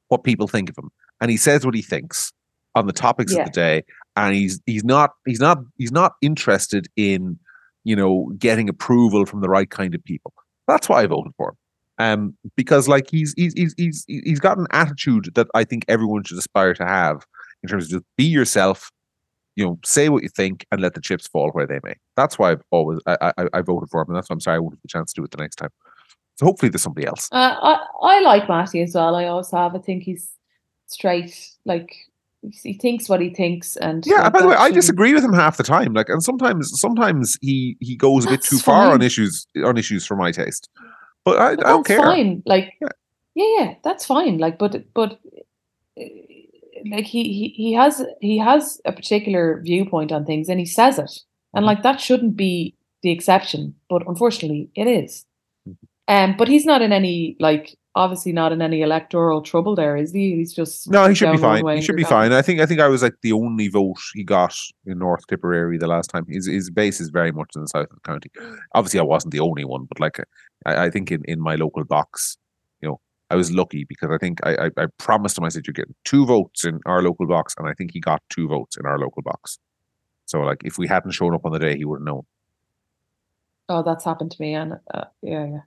[0.10, 0.90] what people think of him,
[1.22, 2.32] and he says what he thinks
[2.76, 3.40] on the topics Yeah.
[3.42, 3.84] of the day,
[4.16, 7.38] and he's he's not he's not he's not interested in
[7.84, 10.34] you know getting approval from the right kind of people.
[10.68, 11.56] That's why I voted for him.
[12.00, 16.24] Um, because like he's he's he's he's he's got an attitude that I think everyone
[16.24, 17.26] should aspire to have
[17.62, 18.92] in terms of just be yourself,
[19.56, 21.96] you know, say what you think and let the chips fall where they may.
[22.16, 24.56] That's why I've always I I, I voted for him, and that's why I'm sorry
[24.56, 25.70] I won't have the chance to do it the next time.
[26.36, 27.30] So hopefully there's somebody else.
[27.32, 29.16] Uh, I I like Mattie as well.
[29.16, 29.76] I always have.
[29.76, 30.30] I think he's
[30.88, 31.50] straight.
[31.66, 31.96] Like
[32.64, 35.34] he thinks what he thinks, and Yeah, like, by the way, I disagree with him
[35.34, 35.94] half the time.
[35.94, 40.06] Like, and sometimes, sometimes he he goes a bit too far on issues on issues
[40.06, 40.70] for my taste.
[41.24, 42.00] But I, I don't that's care.
[42.00, 42.44] fine.
[42.46, 42.88] Like, Yeah.
[43.36, 43.46] yeah.
[43.60, 44.40] yeah, that's fine.
[44.40, 45.20] Like, but but
[45.98, 46.04] uh,
[46.92, 51.00] like he, he he has he has a particular viewpoint on things, and he says
[51.00, 51.12] it,
[51.54, 51.68] and Mhm.
[51.68, 55.26] like that shouldn't be the exception, but unfortunately, it is.
[55.68, 55.76] Mhm.
[56.08, 59.76] Um, but he's not in any like obviously not in any electoral trouble.
[59.76, 60.36] There is he?
[60.36, 61.64] He's just No, he should be fine.
[61.76, 62.34] He should be fine.
[62.34, 64.56] I think I think I was like the only vote he got
[64.88, 66.26] in North Tipperary the last time.
[66.28, 68.32] His his base is very much in the south of the county.
[68.74, 70.18] Obviously, I wasn't the only one, but like
[70.66, 72.36] I, I think in, in my local box,
[73.34, 75.96] I was lucky because I think I, I I promised him I said you're getting
[76.06, 79.00] two votes in our local box, and I think he got two votes in our
[79.00, 79.58] local box.
[80.26, 82.26] So like if we hadn't shown up on the day, he would have known.
[83.70, 85.62] Oh, that's happened to me, and uh, yeah, yeah.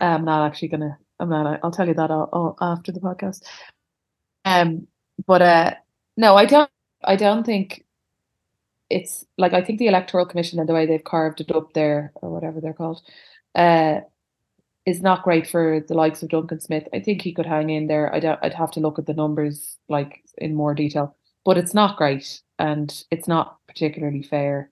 [0.00, 0.96] I'm not actually gonna.
[1.18, 1.60] I'm not.
[1.64, 3.42] I'll tell you that all, all after the podcast.
[4.44, 4.86] Um,
[5.26, 5.74] but uh,
[6.16, 6.70] no, I don't.
[7.02, 7.84] I don't think
[8.88, 12.12] it's like I think the electoral commission and the way they've carved it up there
[12.14, 13.02] or whatever they're called,
[13.56, 14.00] uh,
[14.86, 16.86] is not great for the likes of Duncan Smith.
[16.92, 18.14] I think he could hang in there.
[18.14, 21.96] I'd I'd have to look at the numbers like in more detail, but it's not
[21.96, 24.70] great and it's not particularly fair.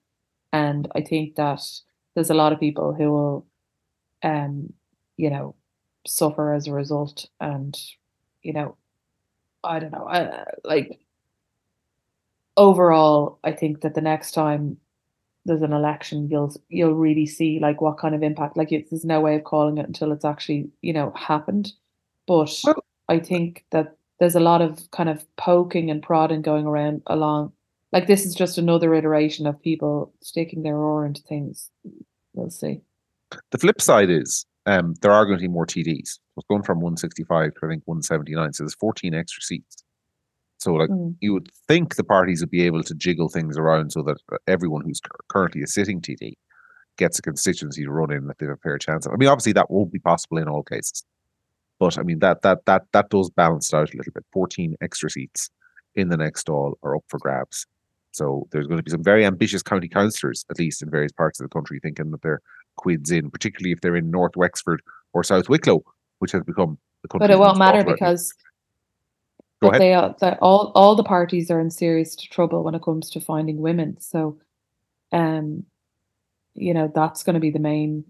[0.51, 1.61] And I think that
[2.15, 3.47] there's a lot of people who will,
[4.23, 4.73] um,
[5.17, 5.55] you know,
[6.05, 7.27] suffer as a result.
[7.39, 7.77] And
[8.43, 8.77] you know,
[9.63, 10.07] I don't know.
[10.07, 10.99] I like
[12.57, 13.39] overall.
[13.43, 14.77] I think that the next time
[15.45, 18.57] there's an election, you'll you'll really see like what kind of impact.
[18.57, 21.73] Like it's, there's no way of calling it until it's actually you know happened.
[22.27, 22.61] But
[23.09, 27.51] I think that there's a lot of kind of poking and prodding going around along.
[27.91, 31.69] Like this is just another iteration of people sticking their oar into things.
[32.33, 32.81] We'll see.
[33.51, 36.19] The flip side is um, there are going to be more TDs.
[36.37, 38.53] It's going from 165 to I think 179.
[38.53, 39.82] So there's 14 extra seats.
[40.63, 41.15] So like Mm.
[41.19, 44.37] you would think the parties would be able to jiggle things around so that uh,
[44.47, 46.33] everyone who's currently a sitting TD
[46.97, 49.11] gets a constituency to run in that they have a fair chance of.
[49.11, 51.03] I mean, obviously that won't be possible in all cases,
[51.79, 54.25] but I mean that that that that does balance it out a little bit.
[54.31, 55.49] 14 extra seats
[55.95, 57.67] in the next all are up for grabs.
[58.11, 61.39] So there's going to be some very ambitious county councillors, at least in various parts
[61.39, 62.41] of the country, thinking that they're
[62.77, 64.81] quids in, particularly if they're in North Wexford
[65.13, 65.83] or South Wicklow,
[66.19, 67.27] which has become the country.
[67.27, 68.33] But it won't matter because
[69.63, 69.81] Go but ahead.
[69.81, 73.19] they are that all all the parties are in serious trouble when it comes to
[73.21, 73.97] finding women.
[73.99, 74.37] So,
[75.11, 75.63] um,
[76.55, 78.03] you know that's going to be the main,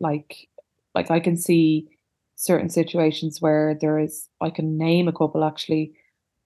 [0.00, 0.48] like,
[0.94, 1.88] like I can see
[2.36, 5.92] certain situations where there is I can name a couple actually,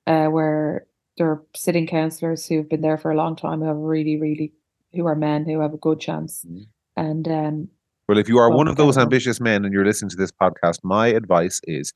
[0.07, 3.67] uh, where there are sitting councillors who have been there for a long time who
[3.67, 4.53] have really really
[4.95, 6.67] who are men who have a good chance, Mhm.
[6.97, 7.69] and um,
[8.09, 10.79] Well, if you are one of those ambitious men and you're listening to this podcast,
[10.83, 11.93] my advice is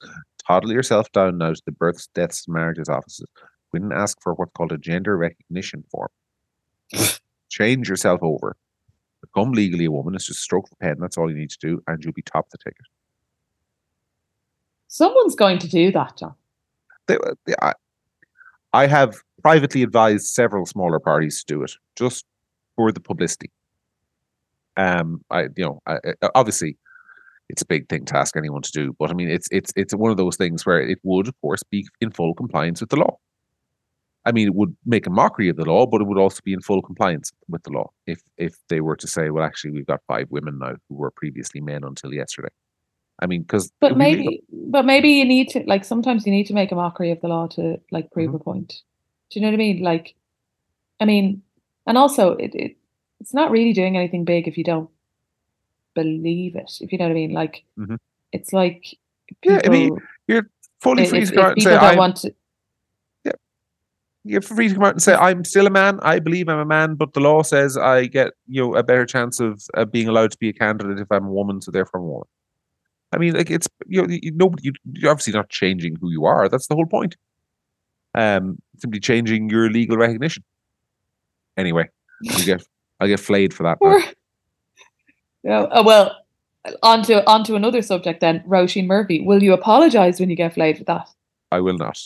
[0.47, 3.27] toddle yourself down now to the births, deaths, and marriages offices.
[3.73, 6.09] We didn't ask for what's called a gender recognition form.
[7.49, 8.57] Change yourself over.
[9.21, 10.15] Become legally a woman.
[10.15, 10.97] It's just a stroke of a pen.
[11.01, 12.87] That's all you need to do, and you'll be top of the ticket.
[14.89, 16.35] someone's going to do that, John.
[17.07, 17.73] They, they, I,
[18.73, 22.25] I have privately advised several smaller parties to do it just
[22.77, 23.51] for the publicity.
[24.77, 26.77] Um, I you know, I, I- obviously,
[27.53, 29.95] it's a big thing to ask anyone to do, but I mean, it's it's it's
[29.95, 32.97] one of those things where it would, of course, be in full compliance with the
[32.97, 33.19] law.
[34.25, 36.55] I mean, it would make a mockery of the law, but it would also be
[36.55, 39.87] in full compliance with the law if if they were to say, well, actually, we've
[39.87, 42.49] got five women now who were previously men until yesterday.
[43.21, 46.55] I mean, because But maybe, but maybe you need to like sometimes you need to
[46.55, 48.37] make a mockery of the law to like prove Mhm.
[48.37, 48.69] a point.
[49.31, 49.83] Do you know what I mean?
[49.83, 50.15] Like,
[51.01, 51.43] I mean,
[51.87, 52.77] and also it, it
[53.21, 54.89] it's not really doing anything big if you don't
[55.95, 56.71] believe it.
[56.81, 57.33] If you know what I mean?
[57.33, 57.99] Like, Mhm.
[58.33, 58.97] it's like
[59.29, 59.97] people, Yeah, I mean,
[60.81, 62.35] fully if, free if- if out and people say, I'm, want to.
[63.25, 63.33] Yeah,
[64.25, 66.01] you're free to come out and say I'm still a man.
[66.03, 69.07] I believe I'm a man, but the law says I get you know a better
[69.07, 72.01] chance of uh, being allowed to be a candidate if I'm a woman, so therefore
[72.01, 72.29] I'm a woman.
[73.13, 76.25] I mean, like it's you know you, nobody you, you're obviously not changing who you
[76.25, 76.49] are.
[76.49, 77.17] That's the whole point.
[78.15, 80.43] Um, simply changing your legal recognition.
[81.57, 81.89] Anyway,
[82.31, 82.67] I get
[83.01, 83.79] I get flayed for that.
[83.83, 84.01] Or,
[85.43, 86.17] yeah, oh, well,
[86.83, 88.43] onto onto another subject then.
[88.47, 91.09] Roisin Murphy, will you apologise when you get flayed for that?
[91.51, 91.99] I will not.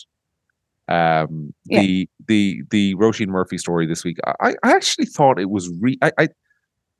[0.88, 1.80] Um, Yeah.
[1.80, 4.18] the the the Roisin Murphy story this week.
[4.40, 5.98] I, I actually thought it was re.
[6.00, 6.28] I, I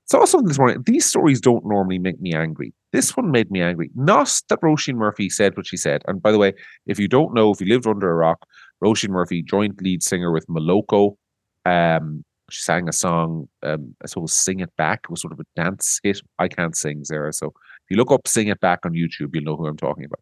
[0.07, 0.83] saw something this morning.
[0.85, 2.73] These stories don't normally make me angry.
[2.93, 3.91] This one made me angry.
[3.95, 6.03] Not that Roisin Murphy said what she said.
[6.07, 6.53] And by the way,
[6.87, 8.47] if you don't know, if you lived under a rock,
[8.85, 11.17] Roisin Murphy, joint lead singer with Moloko.
[11.65, 13.49] Um, she sang a song.
[13.63, 16.21] Um, I suppose "Sing It Back" It was sort of a dance hit.
[16.39, 17.33] I can't sing, Sarah.
[17.33, 20.05] So if you look up "Sing It Back" on YouTube, you'll know who I'm talking
[20.05, 20.21] about.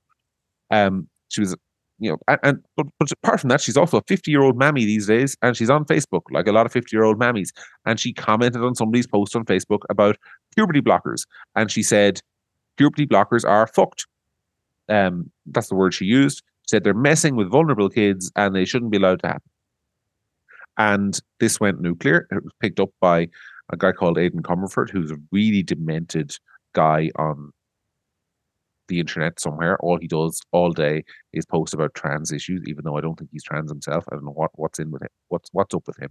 [0.71, 1.55] Um, she was,
[1.99, 4.57] you know, and, and but, but apart from that, she's also a 50 year old
[4.57, 7.51] mammy these days, and she's on Facebook like a lot of 50 year old mammies.
[7.85, 10.17] And she commented on somebody's post on Facebook about
[10.55, 12.21] puberty blockers, and she said
[12.77, 14.07] puberty blockers are fucked.
[14.89, 16.43] Um, that's the word she used.
[16.63, 19.51] She said they're messing with vulnerable kids, and they shouldn't be allowed to happen.
[20.77, 22.27] And this went nuclear.
[22.31, 23.29] It was picked up by
[23.73, 26.37] a guy called Aidan Comerford, who's a really demented
[26.75, 27.53] guy on
[28.89, 29.79] the internet somewhere.
[29.79, 33.31] All he does all day is post about trans issues, even though I don't think
[33.33, 34.05] he's trans himself.
[34.11, 36.11] I don't know what, what's in with him, what's what's up with him.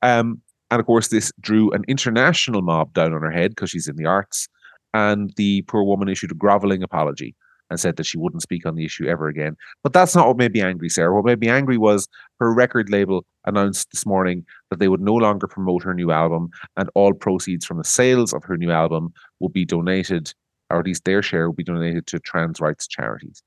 [0.00, 3.88] Um, and of course, this drew an international mob down on her head because she's
[3.88, 4.48] in the arts.
[4.94, 7.34] And the poor woman issued a groveling apology
[7.72, 9.56] and said that she wouldn't speak on the issue ever again.
[9.82, 11.14] But that's not what made me angry, Sarah.
[11.14, 12.06] What made me angry was
[12.38, 16.50] her record label announced this morning that they would no longer promote her new album,
[16.76, 19.10] and all proceeds from the sales of her new album
[19.40, 20.34] will be donated,
[20.68, 23.42] or at least their share will be donated to trans rights charities.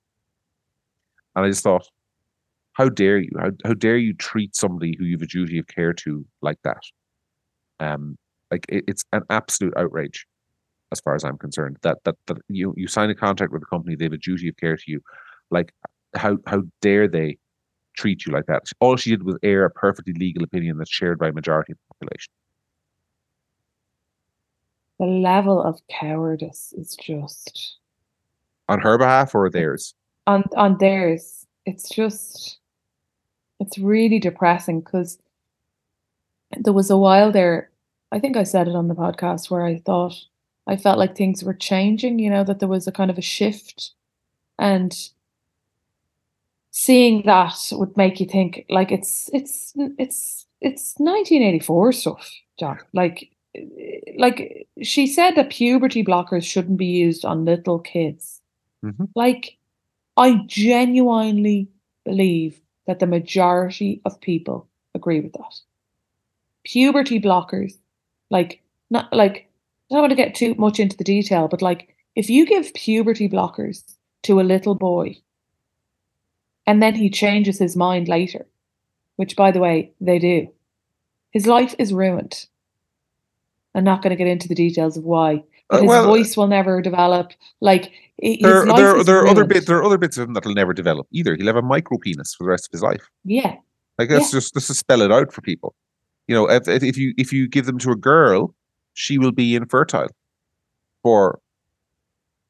[1.36, 1.88] And I just thought,
[2.73, 3.30] how dare you?
[3.39, 6.57] How, how dare you treat somebody who you have a duty of care to like
[6.63, 6.82] that?
[7.80, 8.17] Um,
[8.49, 10.26] like it, it's an absolute outrage
[10.91, 11.77] as far as I'm concerned.
[11.81, 14.49] That that that you you sign a contract with a company, they have a duty
[14.49, 15.01] of care to you.
[15.51, 15.73] Like
[16.15, 17.38] how how dare they
[17.97, 18.63] treat you like that?
[18.79, 21.77] All she did was air a perfectly legal opinion that's shared by a majority of
[21.77, 22.31] the population.
[24.99, 27.77] The level of cowardice is just
[28.69, 29.93] On her behalf or theirs?
[30.27, 31.45] on on theirs.
[31.65, 32.57] It's just
[33.59, 35.19] it's really depressing because
[36.57, 37.69] there was a while there.
[38.11, 40.15] I think I said it on the podcast where I thought
[40.68, 42.20] I felt like things were changing.
[42.20, 43.91] You know that there was a kind of a shift,
[44.59, 44.95] and
[46.72, 52.80] seeing that would make you think like it's it's it's it's 1984 stuff, John.
[52.93, 53.30] Like
[54.18, 58.41] like she said that puberty blockers shouldn't be used on little kids.
[58.84, 59.09] Mhm.
[59.16, 59.57] Like
[60.18, 61.68] I genuinely
[62.05, 65.59] believe that the majority of people agree with that.
[66.63, 67.74] Puberty blockers,
[68.30, 69.47] like not like
[69.89, 73.27] don't want to get too much into the detail, but like if you give puberty
[73.29, 73.83] blockers
[74.23, 75.17] to a little boy
[76.65, 78.45] and then he changes his mind later,
[79.17, 80.47] which by the way, they do,
[81.31, 82.47] his life is ruined.
[83.75, 85.43] I'm not going to get into the details of why.
[85.69, 87.33] But Uh, his well, voice will never develop.
[87.59, 87.91] Like
[88.23, 89.65] i- There, there, is there are other bits.
[89.65, 91.36] There are other bits of him that'll never develop either.
[91.36, 93.09] He'll have a micro penis for the rest of his life.
[93.25, 93.55] Yeah,
[93.99, 95.75] Like let's just let's just spell it out for people.
[96.27, 98.55] You know, if if you if you give them to a girl,
[98.96, 100.08] she will be infertile
[101.04, 101.39] for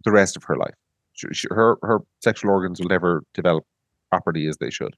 [0.06, 0.74] the rest of her life.
[1.14, 3.66] She, she, her her sexual organs will never develop
[4.10, 4.96] properly as they should.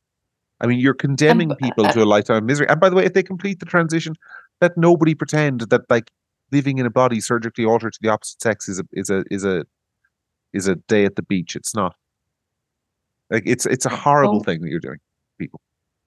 [0.61, 2.67] I mean, you're condemning b- people uh, to a lifetime of misery.
[2.67, 4.13] And by the way, if they complete the transition,
[4.61, 6.11] let nobody pretend that like
[6.51, 9.43] living in a body surgically altered to the opposite sex is a is a is
[9.45, 9.65] a
[10.53, 11.55] is a day at the beach.
[11.55, 11.95] It's not.
[13.29, 14.43] Like it's it's a horrible Oh.
[14.43, 14.99] thing that you're doing.
[15.39, 15.61] People.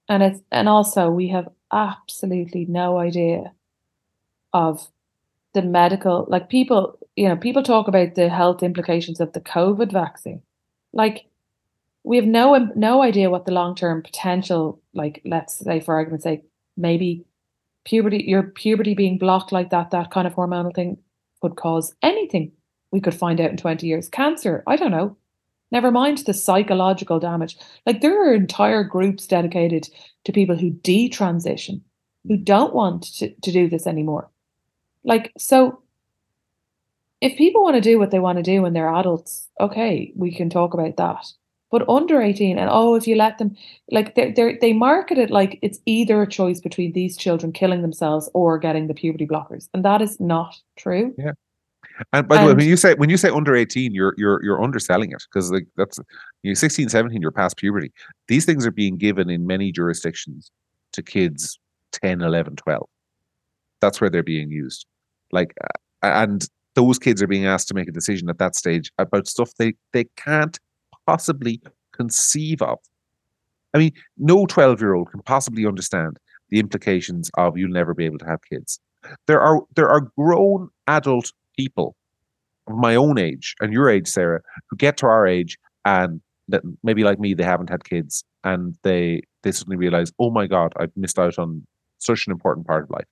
[0.09, 3.53] And it's and also we have absolutely no idea
[4.53, 4.89] of
[5.53, 9.91] the medical like people you know people talk about the health implications of the covid
[9.91, 10.41] vaccine.
[10.93, 11.25] Like
[12.03, 16.43] we have no no idea what the long-term potential like let's say for argument's sake
[16.77, 17.25] maybe
[17.85, 20.97] puberty your puberty being blocked like that that kind of hormonal thing
[21.41, 22.51] could cause anything
[22.91, 24.09] we could find out in 20 years.
[24.09, 25.17] Cancer i don't know.
[25.71, 27.57] Never mind the psychological damage.
[27.85, 29.87] Like there are entire groups dedicated
[30.25, 31.81] to people who detransition
[32.27, 34.30] who don't want to, to do this anymore
[35.03, 35.81] like so
[37.21, 40.33] if people want to do what they want to do when they're adults okay we
[40.33, 41.25] can talk about that
[41.71, 43.55] but under 18 and oh if you let them
[43.89, 47.81] like they they they market it like it's either a choice between these children killing
[47.81, 51.33] themselves or getting the puberty blockers and that is not true Yeah.
[52.13, 54.63] And by the way, when you say when you say under 18, you're you're you're
[54.63, 55.99] underselling it because like that's
[56.43, 57.91] you know, 16, 17, you're past puberty.
[58.27, 60.51] These things are being given in many jurisdictions
[60.93, 61.59] to kids
[61.91, 62.87] 10, 11, 12.
[63.79, 64.85] That's where they're being used.
[65.31, 65.67] Like uh,
[66.03, 69.51] and those kids are being asked to make a decision at that stage about stuff
[69.57, 70.59] they they can't
[71.05, 71.61] possibly
[71.91, 72.79] conceive of.
[73.73, 76.17] I mean, no 12 year old can possibly understand
[76.49, 78.79] the implications of you'll never be able to have kids.
[79.27, 81.95] There are there are grown adult people
[82.67, 86.61] of my own age and your age, Sarah, who get to our age and that
[86.83, 90.73] maybe like me, they haven't had kids and they they suddenly realize, oh my God,
[90.77, 91.65] I've missed out on
[91.97, 93.07] such an important part of life.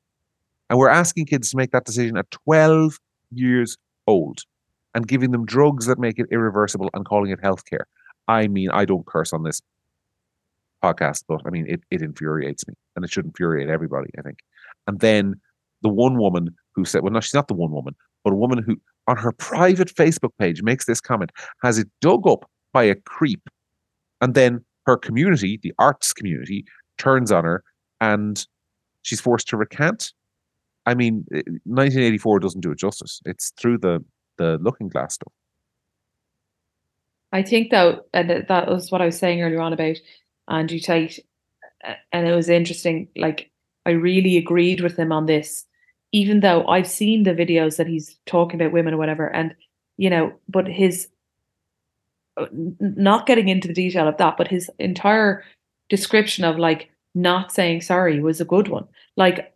[0.69, 2.99] And we're asking kids to make that decision at 12
[3.31, 4.41] years old
[4.93, 7.83] and giving them drugs that make it irreversible and calling it healthcare.
[8.27, 9.61] I mean, I don't curse on this
[10.83, 14.39] podcast, but I mean, it, it infuriates me and it should infuriate everybody, I think.
[14.87, 15.35] And then
[15.81, 18.63] the one woman who said, well, no, she's not the one woman, but a woman
[18.63, 21.31] who on her private Facebook page makes this comment,
[21.63, 23.49] has it dug up by a creep.
[24.21, 26.63] And then her community, the arts community,
[26.97, 27.63] turns on her
[27.99, 28.45] and
[29.01, 30.13] she's forced to recant.
[30.85, 33.21] I mean, 1984 doesn't do it justice.
[33.25, 34.03] It's through the
[34.37, 35.33] the looking glass stuff.
[37.31, 39.97] I think though, and that was what I was saying earlier on about
[40.47, 41.19] Andrew Tate,
[42.11, 43.07] and it was interesting.
[43.15, 43.51] Like
[43.85, 45.65] I really agreed with him on this,
[46.11, 49.53] even though I've seen the videos that he's talking about women or whatever, and
[49.97, 51.07] you know, but his
[52.37, 55.43] uh, not getting into the detail of that, but his entire
[55.89, 58.87] description of like not saying sorry was a good one.
[59.17, 59.53] Like,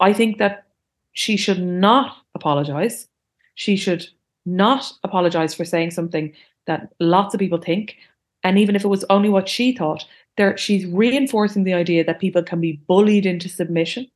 [0.00, 0.66] I think that
[1.12, 3.08] she should not apologize.
[3.54, 4.06] She should
[4.46, 6.32] not apologize for saying something
[6.66, 7.96] that lots of people think.
[8.42, 12.20] And even if it was only what she thought, there she's reinforcing the idea that
[12.20, 14.10] people can be bullied into submission,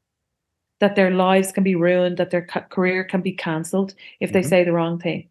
[0.81, 4.35] that their lives can be ruined, that their career can be cancelled if mm-hmm.
[4.35, 5.29] they say the wrong thing.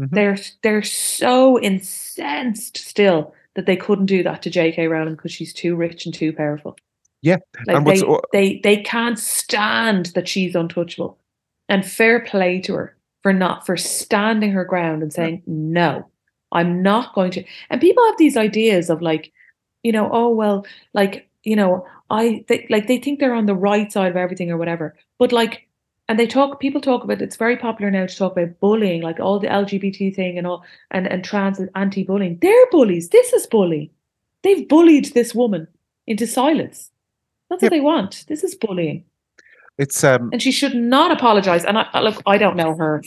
[0.00, 0.14] Mm-hmm.
[0.14, 4.88] They're they're so incensed still that they couldn't do that to J.K.
[4.88, 6.76] Rowling because she's too rich and too powerful.
[7.24, 8.02] Yeah, like they,
[8.32, 11.16] they they can't stand that she's untouchable,
[11.70, 15.42] and fair play to her for not for standing her ground and saying yeah.
[15.46, 16.10] no,
[16.52, 17.44] I'm not going to.
[17.70, 19.32] And people have these ideas of like,
[19.82, 23.54] you know, oh well, like you know, I they, like they think they're on the
[23.54, 25.66] right side of everything or whatever, but like
[26.10, 29.18] and they talk people talk about it's very popular now to talk about bullying like
[29.18, 32.36] all the lgbt thing and all and and trans anti-bullying.
[32.42, 33.08] They're bullies.
[33.08, 33.88] This is bullying.
[34.42, 35.66] They've bullied this woman
[36.06, 36.90] into silence
[37.54, 37.72] that's yep.
[37.72, 38.24] what they want.
[38.28, 39.04] This is bullying.
[39.78, 41.64] It's um and she should not apologize.
[41.64, 43.02] And i look i don't know her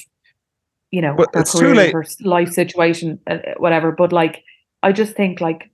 [0.91, 1.93] you know her it's career, too late.
[1.93, 3.91] her life situation uh, whatever.
[3.91, 4.43] But like
[4.83, 5.69] i just think like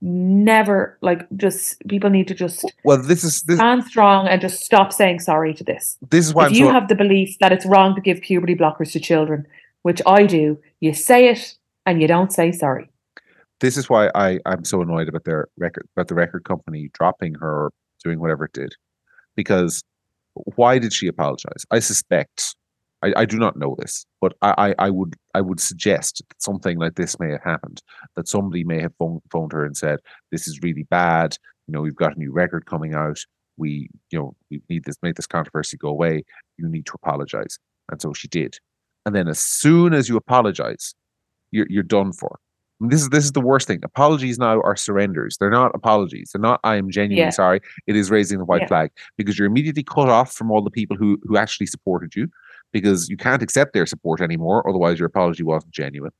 [0.00, 4.60] never like just people need to just well this is this stand strong and just
[4.60, 5.96] stop saying sorry to this.
[6.10, 8.20] This is why if I'm you so, have the belief that it's wrong to give
[8.20, 9.46] puberty blockers to children
[9.82, 12.88] which i do you say it and you don't say sorry.
[13.60, 17.34] This is why i i'm so annoyed about their record about the record company dropping
[17.34, 17.72] her
[18.04, 18.74] doing whatever it did
[19.36, 19.82] because
[20.56, 22.54] why did she apologize i suspect
[23.04, 26.42] I, I do not know this, but I, I, I, would I would suggest that
[26.42, 27.82] something like this may have happened.
[28.16, 29.98] That somebody may have phoned, phoned her and said,
[30.32, 31.36] "This is really bad.
[31.66, 33.18] You know, we've got a new record coming out.
[33.58, 36.24] We, you know, we need this make this controversy go away.
[36.56, 37.58] You need to apologize."
[37.90, 38.56] And so she did.
[39.04, 40.94] And then as soon as you apologize,
[41.50, 42.38] you're you're done for.
[42.80, 43.80] This is this is the worst thing.
[43.84, 45.36] Apologies now are surrenders.
[45.38, 46.30] They're not apologies.
[46.32, 47.30] They're not I am genuinely yeah.
[47.30, 47.60] sorry.
[47.86, 48.68] It is raising the white yeah.
[48.68, 52.28] flag because you're immediately cut off from all the people who who actually supported you
[52.74, 54.68] because you can't accept their support anymore.
[54.68, 56.10] Otherwise, your apology wasn't genuine.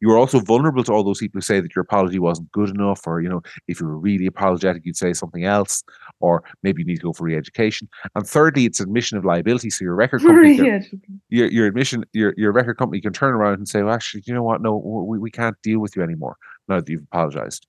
[0.00, 2.68] You are also vulnerable to all those people who say that your apology wasn't good
[2.68, 5.84] enough, or you know, if you were really apologetic, you'd say something else,
[6.18, 7.88] or maybe you need to go for re-education.
[8.16, 9.70] And thirdly, it's admission of liability.
[9.70, 13.54] So your record company, can, your your admission, your your record company can turn around
[13.54, 14.60] and say, "Well, actually, you know what?
[14.60, 16.36] No, we, we can't deal with you anymore
[16.68, 17.66] now that you've apologized."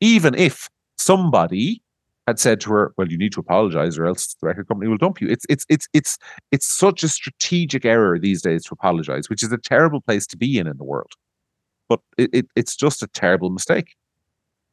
[0.00, 0.68] Even if
[0.98, 1.82] somebody
[2.28, 4.98] had said to her, "Well, you need to apologize, or else the record company will
[4.98, 6.18] dump you." It's it's it's it's
[6.52, 10.36] it's such a strategic error these days to apologize, which is a terrible place to
[10.36, 11.12] be in in the world.
[11.88, 13.96] But it, it it's just a terrible mistake.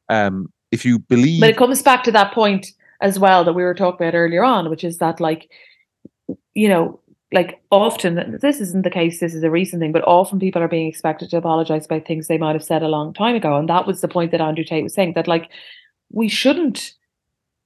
[0.08, 2.68] Um, if you believe, but it comes back to that point
[3.00, 5.50] as well that we were talking about earlier on, which is that like,
[6.54, 7.00] you know,
[7.32, 9.20] like often this isn't the case.
[9.20, 12.28] This is a recent thing, but often people are being expected to apologize about things
[12.28, 14.64] they might have said a long time ago, and that was the point that Andrew
[14.64, 15.50] Tate was saying that like
[16.10, 16.92] we shouldn't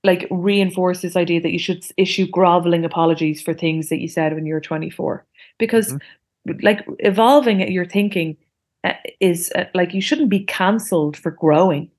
[0.05, 4.35] like reinforce this idea that you should issue groveling apologies for things that you said
[4.35, 5.25] when you were 24
[5.59, 6.59] because mm-hmm.
[6.63, 8.37] like evolving your thinking
[8.85, 11.91] uh, is uh, like you shouldn't be cancelled for growing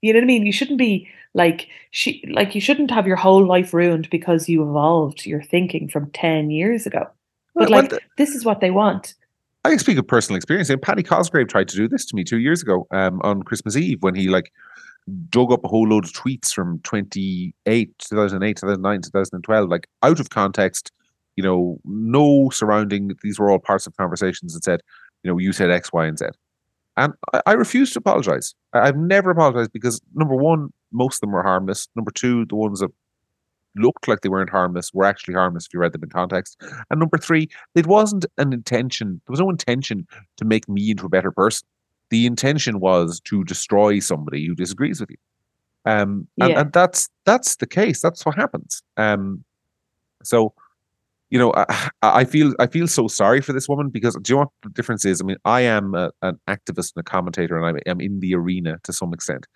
[0.00, 3.16] you know what i mean you shouldn't be like she like you shouldn't have your
[3.16, 7.06] whole life ruined because you evolved your thinking from 10 years ago
[7.54, 9.14] but well, like the, this is what they want
[9.62, 10.70] I can speak of personal experience.
[10.70, 13.76] And Paddy Cosgrave tried to do this to me two years ago um, on Christmas
[13.76, 14.52] Eve when he like
[15.28, 20.30] dug up a whole load of tweets from 28, 2008, 2009, 2012, like out of
[20.30, 20.92] context,
[21.36, 24.80] you know, no surrounding, these were all parts of conversations that said,
[25.22, 26.26] you know, you said X, Y, and Z.
[26.96, 28.54] And I, I refuse to apologize.
[28.72, 31.88] I, I've never apologized because number one, most of them were harmless.
[31.96, 32.90] Number two, the ones that
[33.76, 36.60] looked like they weren't harmless were actually harmless if you read them in context.
[36.90, 40.06] And number three, it wasn't an intention, there was no intention
[40.38, 41.66] to make me into a better person
[42.10, 45.16] the intention was to destroy somebody who disagrees with you.
[45.86, 46.60] Um, and, Yeah.
[46.60, 48.02] and that's that's the case.
[48.02, 48.82] That's what happens.
[48.96, 49.44] Um,
[50.22, 50.52] so,
[51.30, 54.36] you know, I, I feel I feel so sorry for this woman because do you
[54.36, 55.20] know what the difference is?
[55.20, 58.34] I mean, I am a, an activist and a commentator, and I am in the
[58.34, 59.46] arena to some extent.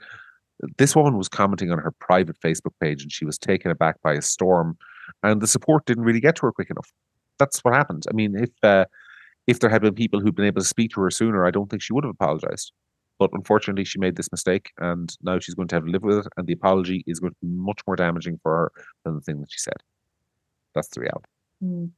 [0.78, 4.14] This woman was commenting on her private Facebook page, and she was taken aback by
[4.14, 4.78] a storm,
[5.22, 6.90] and the support didn't really get to her quick enough.
[7.38, 8.05] That's what happened.
[8.09, 8.84] I mean, if uh,
[9.47, 11.68] if there had been people who'd been able to speak to her sooner, I don't
[11.70, 12.72] think she would have apologized.
[13.18, 16.26] But unfortunately, she made this mistake, and now she's going to have to live with
[16.26, 16.32] it.
[16.36, 18.72] And the apology is going to be much more damaging for her
[19.05, 19.76] than the thing that she said.
[20.74, 21.28] That's the reality.
[21.62, 21.90] Mm.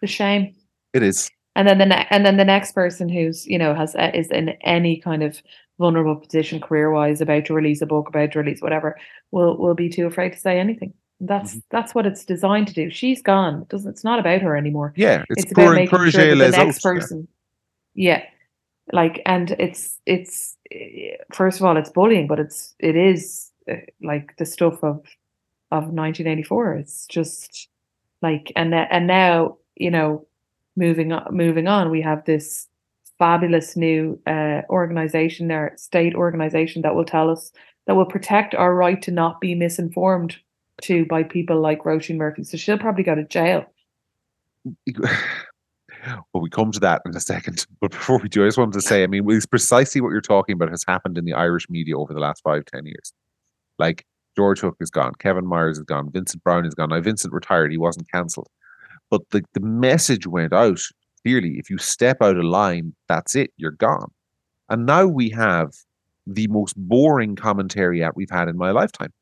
[0.00, 0.54] The shame.
[0.92, 1.30] It is.
[1.54, 4.30] And then the ne- and then the next person who's you know has uh, is
[4.30, 5.42] in any kind of
[5.78, 8.98] vulnerable position career wise about to release a book about to release whatever
[9.30, 10.94] will will be too afraid to say anything.
[11.20, 11.62] That's Mhm.
[11.70, 12.90] that's what it's designed to do.
[12.90, 13.62] She's gone.
[13.62, 14.92] It doesn't it's not about her anymore.
[14.96, 16.90] Yeah, it's, It's, about making sure that the next autres, yeah.
[16.92, 17.28] person.
[17.94, 18.22] Yeah.
[18.92, 20.56] Like and it's it's
[21.32, 25.04] first of all it's bullying, but it's it is eh, like the stuff of
[25.70, 26.74] of 1984.
[26.76, 27.68] It's just
[28.22, 30.26] like and and now you know
[30.76, 32.66] moving on moving on we have this
[33.18, 37.52] fabulous new uh organization there state organization that will tell us
[37.86, 40.36] that will protect our right to not be misinformed
[40.82, 43.66] to by people like Roisin Murphy so she'll probably go to jail
[46.32, 47.66] well, we come to that in a second.
[47.80, 50.20] But before we do, I just wanted to say, I mean, it's precisely what you're
[50.20, 53.12] talking about has happened in the Irish media over the last five, ten years.
[53.78, 54.04] Like
[54.36, 56.90] George Hook is gone, Kevin Myers is gone, Vincent Browne is gone.
[56.90, 58.48] Now Vincent retired, he wasn't cancelled.
[59.10, 60.80] But the, the message went out
[61.22, 64.10] clearly, if you step out of line, that's it, you're gone.
[64.68, 65.72] And now we have
[66.26, 69.12] the most boring commentary out we've had in my lifetime.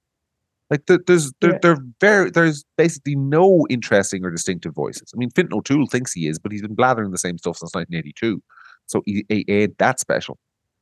[0.70, 1.58] Like there, there's there, Yeah.
[1.62, 5.10] there very there's basically no interesting or distinctive voices.
[5.14, 7.74] I mean, Fintan O'Toole thinks he is, but he's been blathering the same stuff since
[7.74, 8.42] 1982,
[8.86, 10.38] so he, he ain't that special.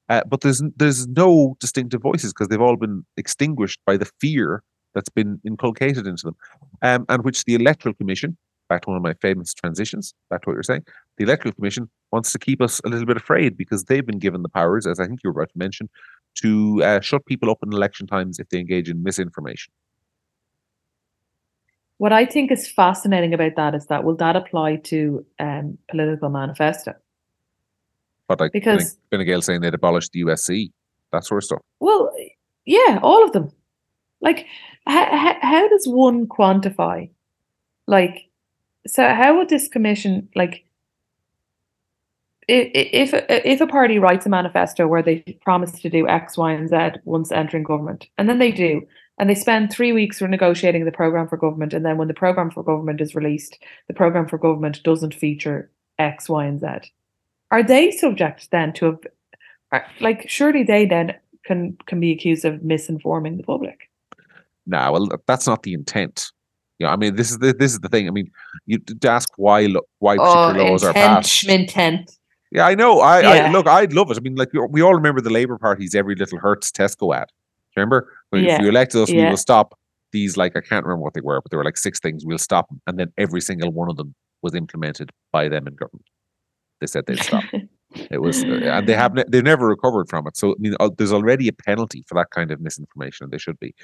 [0.09, 4.63] Uh, but there's there's no distinctive voices because they've all been extinguished by the fear
[4.95, 6.37] that's been inculcated into them,
[6.83, 8.37] um, and which the Electoral Commission,
[8.69, 10.85] back to one of my famous transitions, back to what you're saying,
[11.19, 14.43] the Electoral Commission wants to keep us a little bit afraid because they've been given
[14.43, 15.89] the powers, as I think you were about to mention,
[16.43, 19.73] to uh, shut people up in election times if they engage in misinformation.
[21.99, 26.29] What I think is fascinating about that is that will that apply to um, political
[26.29, 26.93] manifesto?
[28.29, 30.73] But like Because- Fine Gael saying they'd abolish the USC,
[31.13, 31.61] that sort of stuff.
[31.81, 32.13] Well,
[32.67, 33.51] yeah, all of them.
[34.21, 34.47] Like,
[34.87, 37.11] how, how does one quantify?
[37.87, 38.29] Like,
[38.87, 40.65] so how would this commission like?
[42.49, 46.09] I- i- If uh, if a party writes a manifesto where they promise to do
[46.09, 48.83] X, Y, and Z once entering government, and then they do,
[49.19, 52.15] and they spend three weeks for negotiating the program for government, and then when the
[52.15, 56.67] program for government is released, the program for government doesn't feature X, Y, and Z.
[57.51, 58.99] Are they subject then to a
[59.73, 60.29] are- like?
[60.29, 63.89] Surely they then can can be accused of misinforming the public.
[64.67, 66.33] Nah, well, that's not the intent.
[66.79, 68.07] You know, I mean, this is the this is the thing.
[68.09, 68.31] I mean,
[68.67, 69.67] you to ask why
[70.01, 71.49] why oh, particular laws are passed.
[71.49, 72.19] Oh, intent.
[72.57, 73.01] Yeah, I know.
[73.01, 73.67] I, I look.
[73.67, 74.17] I'd love it.
[74.17, 77.29] I mean, like we, all remember the Labour Party's every little hurts Tesco ad.
[77.77, 79.79] Remember, when if you elect us, we will stop
[80.11, 80.39] these.
[80.39, 82.25] Like I can't remember what they were, but there were like six things.
[82.25, 85.75] We'll stop them, and then every single one of them was implemented by them in
[85.75, 86.07] government.
[86.81, 87.45] They said they'd stop.
[88.11, 90.37] It was, uh, and they have ne- they've never recovered from it.
[90.37, 93.39] So I mean, uh, there's already a penalty for that kind of misinformation, and they
[93.39, 93.75] should be.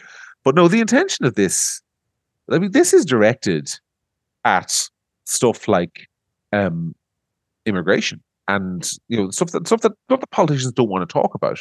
[0.44, 1.80] But no, the intention of this,
[2.50, 3.70] I mean, this is directed
[4.44, 4.88] at
[5.24, 6.08] stuff like
[6.52, 6.94] um,
[7.64, 11.34] immigration and you know stuff that stuff that stuff that politicians don't want to talk
[11.34, 11.58] about.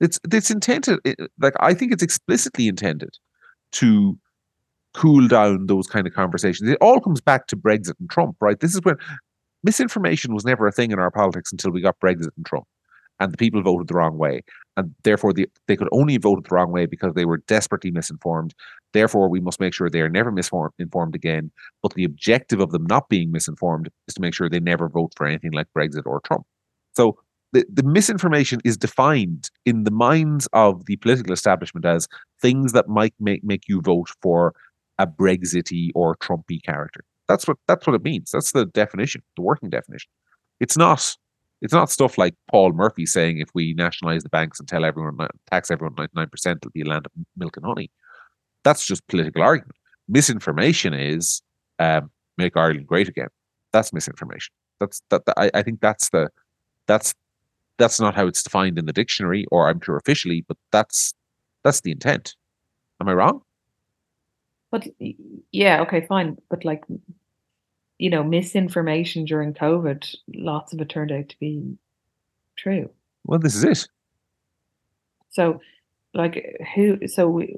[0.00, 3.10] It's it's intended, it- like I think it's explicitly intended
[3.72, 4.18] to
[4.94, 6.68] cool down those kind of conversations.
[6.70, 8.58] It all comes back to Brexit and Trump, right?
[8.60, 8.96] This is when
[9.64, 12.66] misinformation was never a thing in our politics until we got Brexit and Trump,
[13.22, 14.42] and the people voted the wrong way,
[14.76, 18.52] and therefore the, they could only vote the wrong way because they were desperately misinformed.
[18.92, 21.50] Therefore, we must make sure they are never misinformed again.
[21.82, 25.12] But the objective of them not being misinformed is to make sure they never vote
[25.16, 26.44] for anything like Brexit or Trump.
[26.94, 27.16] So
[27.52, 32.08] the, the misinformation is defined in the minds of the political establishment as
[32.40, 34.52] things that might make, make you vote for
[34.98, 37.04] a Brexity or Trumpy character.
[37.28, 38.30] That's what that's what it means.
[38.30, 40.10] That's the definition, the working definition.
[40.60, 41.16] It's not
[41.62, 45.16] it's not stuff like Paul Murphy saying if we nationalize the banks and tell everyone
[45.50, 47.90] tax everyone ninety nine percent, it'll be a land of milk and honey.
[48.64, 49.76] That's just political argument.
[50.08, 51.40] Misinformation is
[51.78, 53.28] um, make Ireland great again.
[53.72, 54.52] That's misinformation.
[54.80, 56.28] That's that, that I, I think that's the
[56.86, 57.14] that's
[57.78, 61.14] that's not how it's defined in the dictionary or I'm sure officially, but that's
[61.62, 62.34] that's the intent.
[63.00, 63.40] Am I wrong?
[64.72, 64.88] But
[65.52, 66.38] yeah, okay, fine.
[66.50, 66.82] But like,
[68.02, 71.78] you know, misinformation during COVID, lots of it turned out to be
[72.56, 72.90] true.
[73.24, 73.88] Well, this is it.
[75.30, 75.60] So
[76.12, 76.34] like
[76.74, 77.06] who?
[77.06, 77.54] So we,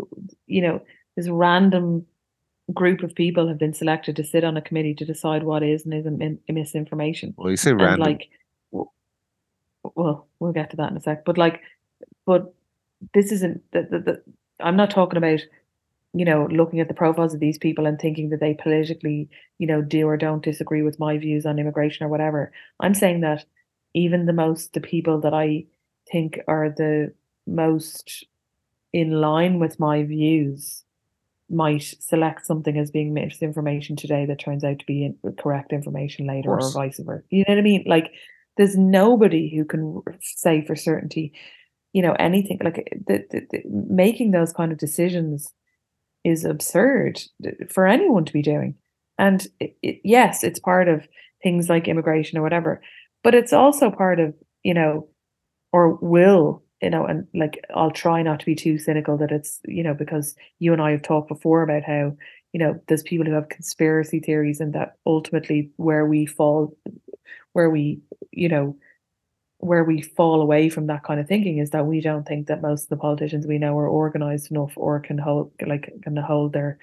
[0.46, 0.82] you know,
[1.16, 2.04] this random
[2.74, 5.86] group of people have been selected to sit on a committee to decide what is
[5.86, 7.32] and isn't min- misinformation.
[7.38, 8.00] Well, you say And random.
[8.00, 8.28] like,
[8.70, 8.90] w-
[9.94, 11.24] well, we'll get to that in a sec.
[11.24, 11.62] But like,
[12.26, 12.52] but
[13.14, 14.22] this isn't the, the, the
[14.60, 15.40] I'm not talking about,
[16.14, 19.66] you know, looking at the profiles of these people and thinking that they politically, you
[19.66, 22.52] know, do or don't disagree with my views on immigration or whatever.
[22.78, 23.44] I'm saying that
[23.94, 25.64] even the most the people that I
[26.10, 27.12] think are the
[27.48, 28.24] most
[28.92, 30.84] in line with my views
[31.50, 36.50] might select something as being misinformation today that turns out to be correct information later
[36.50, 37.24] or vice versa.
[37.30, 37.84] You know what I mean?
[37.86, 38.12] Like
[38.56, 41.32] there's nobody who can say for certainty,
[41.92, 45.52] you know, anything like the, the, the, making those kind of decisions
[46.24, 47.20] is absurd
[47.70, 48.74] for anyone to be doing.
[49.18, 51.06] And it, it, yes, it's part of
[51.42, 52.80] things like immigration or whatever,
[53.22, 55.08] but it's also part of, you know,
[55.72, 59.60] or will, you know, and like I'll try not to be too cynical that it's,
[59.66, 62.16] you know, because you and I have talked before about how,
[62.52, 66.76] you know, there's people who have conspiracy theories and that ultimately where we fall,
[67.52, 68.00] where we,
[68.32, 68.76] you know,
[69.64, 72.62] where we fall away from that kind of thinking is that we don't think that
[72.62, 76.52] most of the politicians we know are organized enough or can hold like can hold
[76.52, 76.78] their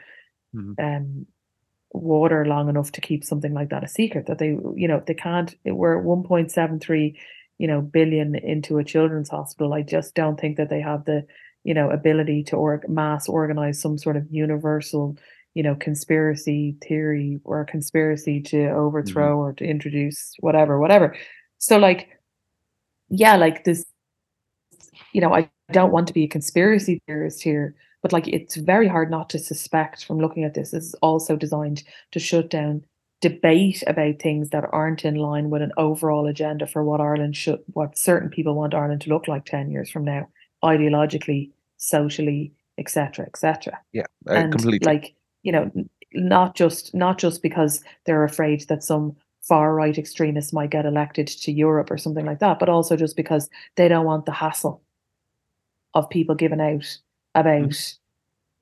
[0.56, 0.76] Mhm.
[0.88, 1.26] um
[1.94, 5.14] water long enough to keep something like that a secret that they you know they
[5.14, 7.18] can't we're 1.73
[7.60, 9.74] you know billion into a children's hospital.
[9.74, 11.26] I just don't think that they have the
[11.64, 15.18] you know ability to mass organize some sort of universal
[15.54, 21.16] you know conspiracy theory or conspiracy to overthrow or to introduce whatever whatever.
[21.58, 22.10] So like
[23.12, 23.86] yeah like this
[25.14, 28.88] you know i don't want to be a conspiracy theorist here but like it's very
[28.88, 32.84] hard not to suspect from looking at this this is also designed to shut down
[33.20, 37.60] debate about things that aren't in line with an overall agenda for what Ireland should
[37.74, 40.28] what certain people want Ireland to look like 10 years from now
[40.64, 44.86] ideologically socially etc etc yeah, uh, and completely.
[44.86, 45.70] like you know
[46.14, 49.16] not just not just because they're afraid that some
[49.48, 53.16] far right extremists might get elected to Europe or something like that but also just
[53.16, 54.82] because they don't want the hassle
[55.94, 56.86] of people giving out
[57.36, 57.98] about Mm-hmm.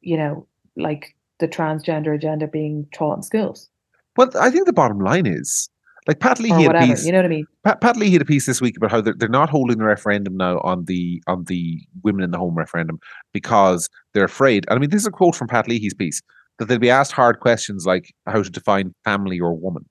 [0.01, 3.69] you know like the transgender agenda being taught in schools
[4.17, 5.69] well, I think the bottom line is
[6.07, 7.05] like Pat or Leahy had a piece.
[7.05, 9.13] you know what I mean Pat, Pat had a piece this week about how they're,
[9.13, 12.99] they're not holding the referendum now on the on the women in the home referendum
[13.33, 14.65] because they're afraid.
[14.67, 16.21] And I mean, this is a quote from Pat Leahy's piece
[16.57, 19.85] that they'll be asked hard questions like how to define family or woman.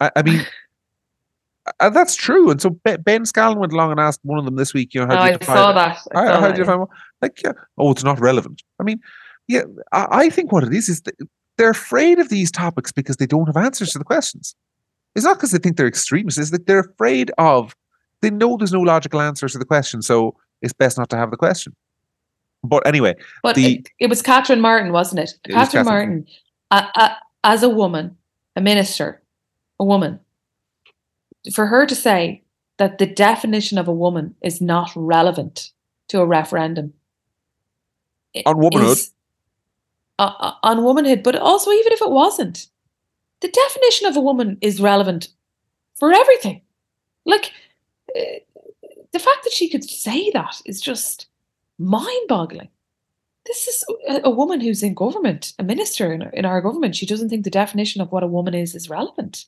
[0.00, 0.46] I, I mean,
[1.80, 2.50] uh, that's true.
[2.50, 4.94] And so Ben, Scallan went along and asked one of them this week.
[4.94, 6.58] You know, how no, do you I define saw that I saw how that, do
[6.58, 6.86] you define
[7.24, 9.00] like yeah, oh it's not relevant i mean
[9.48, 11.02] yeah i, I think what it is is
[11.56, 14.54] they're afraid of these topics because they don't have answers to the questions
[15.14, 17.74] it's not because they think they're extremists it's that they're afraid of
[18.20, 21.30] they know there's no logical answers to the question so it's best not to have
[21.30, 21.74] the question
[22.62, 25.34] but anyway But the- it, it was Catherine Martin, wasn't it?
[25.44, 26.08] It Catherine Catherine.
[26.08, 26.26] Martin,
[26.70, 28.16] uh, uh, as a woman,
[28.56, 29.20] a minister,
[29.78, 30.20] a woman,
[31.52, 32.42] for her to say
[32.78, 35.70] that the definition of a woman is not relevant
[36.08, 36.92] to a referendum
[38.46, 38.92] On womanhood.
[38.98, 39.12] is-
[40.18, 42.68] uh, uh, on womanhood, but also even if it wasn't,
[43.40, 45.28] the definition of a woman is relevant
[45.96, 46.62] for everything.
[47.26, 47.50] Like
[48.16, 48.20] uh,
[49.12, 51.26] the fact that she could say that is just
[51.78, 52.68] mind-boggling.
[53.46, 56.96] This is a, a woman who's in government, a minister in, in our government.
[56.96, 59.46] She doesn't think the definition of what a woman is is relevant.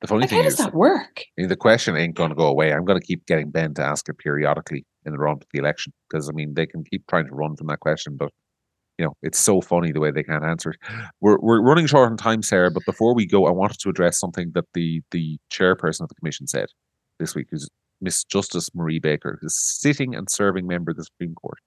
[0.00, 1.24] The funny Like, thing how does is that work?
[1.36, 4.08] The question ain't going to go away i'm going to keep getting ben to ask
[4.08, 7.26] it periodically in the run to the election because i mean they can keep trying
[7.26, 8.30] to run from that question but
[8.98, 10.78] you know it's so funny the way they can't answer it
[11.20, 14.18] we're, we're running short on time sarah but before we go i wanted to address
[14.18, 16.66] something that the the chairperson of the commission said
[17.18, 17.68] this week who's
[18.00, 21.58] miss justice marie baker who's sitting and serving member of the supreme court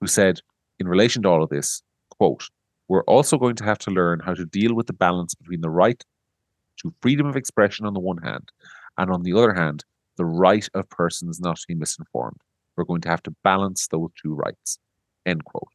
[0.00, 0.40] who said
[0.78, 2.48] in relation to all of this quote
[2.88, 5.70] we're also going to have to learn how to deal with the balance between the
[5.70, 6.04] right
[6.78, 8.50] to freedom of expression on the one hand
[8.98, 9.84] and on the other hand
[10.16, 12.40] the right of persons not to be misinformed
[12.76, 14.78] we're going to have to balance those two rights
[15.26, 15.68] end quote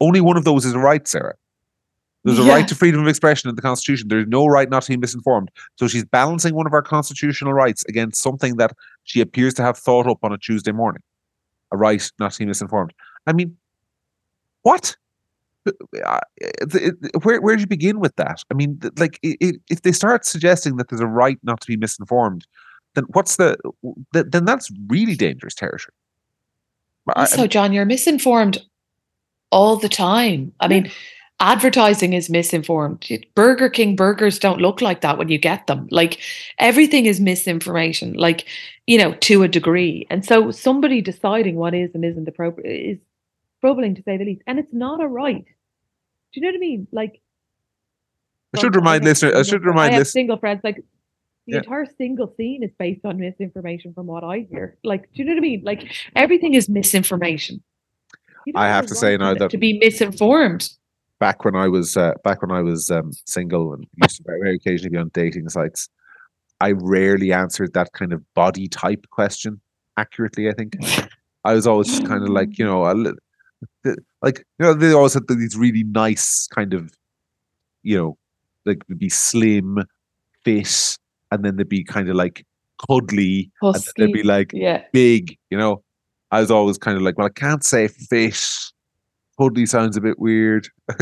[0.00, 1.34] only one of those is a right, Sarah.
[2.24, 2.54] There's a Yeah.
[2.54, 4.08] right to freedom of expression in the Constitution.
[4.08, 5.50] There's no right not to be misinformed.
[5.76, 8.72] So she's balancing one of our constitutional rights against something that
[9.04, 11.02] she appears to have thought up on a Tuesday morning.
[11.72, 12.92] A right not to be misinformed.
[13.26, 13.56] I mean,
[14.62, 14.96] what?
[17.22, 18.42] Where where do you begin with that?
[18.50, 22.46] I mean, like, if they start suggesting that there's a right not to be misinformed,
[22.94, 23.56] then what's the?
[24.12, 25.94] Then that's really dangerous territory.
[27.14, 28.58] I- John, you're misinformed
[29.50, 30.52] all the time.
[30.60, 30.90] I mean,
[31.40, 33.08] advertising is misinformed.
[33.34, 35.88] Burger King burgers don't look like that when you get them.
[35.90, 36.20] Like
[36.58, 38.46] everything is misinformation, like,
[38.86, 40.06] you know, to a degree.
[40.10, 42.98] And so somebody deciding what is and isn't appropriate is
[43.60, 44.42] troubling to say the least.
[44.46, 45.44] And it's not a right.
[45.44, 46.88] Do you know what I mean?
[46.92, 47.20] Like,
[48.54, 49.34] I should remind listeners.
[49.34, 50.12] I should remind listeners.
[50.12, 50.76] Single friends, like
[51.46, 51.58] the yeah.
[51.58, 54.76] entire single scene is based on misinformation, from what I hear.
[54.84, 55.62] Like, do you know what I mean?
[55.64, 57.62] Like everything is misinformation.
[58.54, 60.70] I have to say now that to be misinformed
[61.18, 64.40] back when I was uh, back when I was um, single and used to very,
[64.40, 65.88] very occasionally be on dating sites,
[66.60, 69.60] I rarely answered that kind of body type question
[69.96, 70.48] accurately.
[70.48, 70.76] I think
[71.44, 73.14] I was always just kind of like you know, a,
[74.22, 76.92] like you know, they always had these really nice kind of,
[77.82, 78.18] you know,
[78.66, 79.78] like they'd be slim,
[80.44, 80.98] fit,
[81.30, 82.44] and then they'd be kind of like
[82.88, 83.90] cuddly, Husky.
[83.96, 84.84] and they'd be like yeah.
[84.92, 85.36] big.
[85.50, 85.82] You know,
[86.30, 88.38] I was always kind of like, well, I can't say fit
[89.40, 90.68] Pudley sounds a bit weird.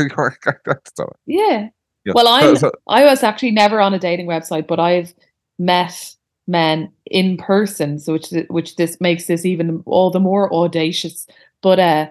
[1.25, 1.67] yeah.
[2.05, 2.13] yeah.
[2.15, 5.13] Well, I so, I was actually never on a dating website, but I've
[5.57, 6.15] met
[6.47, 11.27] men in person, so which which this makes this even all the more audacious.
[11.61, 12.07] But uh,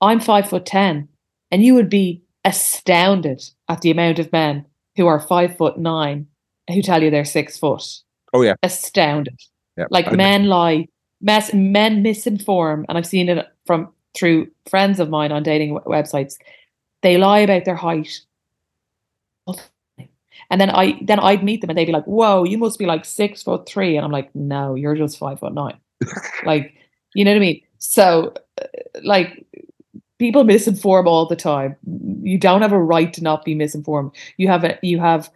[0.00, 1.08] I'm five foot ten,
[1.50, 4.64] and you would be astounded at the amount of men
[4.96, 6.26] who are five foot nine
[6.68, 7.84] who tell you they're six foot.
[8.32, 9.38] Oh yeah, astounded.
[9.76, 10.88] Yeah, like men lie,
[11.20, 16.36] mess, men misinform, and I've seen it from through friends of mine on dating websites,
[17.02, 18.20] they lie about their height.
[20.50, 22.86] And then I then I'd meet them and they'd be like, "Whoa, you must be
[22.86, 23.96] like six foot three.
[23.96, 25.78] and I'm like, "No, you're just five foot nine.
[26.44, 26.74] like,
[27.14, 27.62] you know what I mean?
[27.78, 28.66] So, uh,
[29.04, 29.46] like,
[30.20, 31.74] people misinform all the time.
[32.22, 34.12] You don't have a right to not be misinformed.
[34.36, 35.30] You have a you have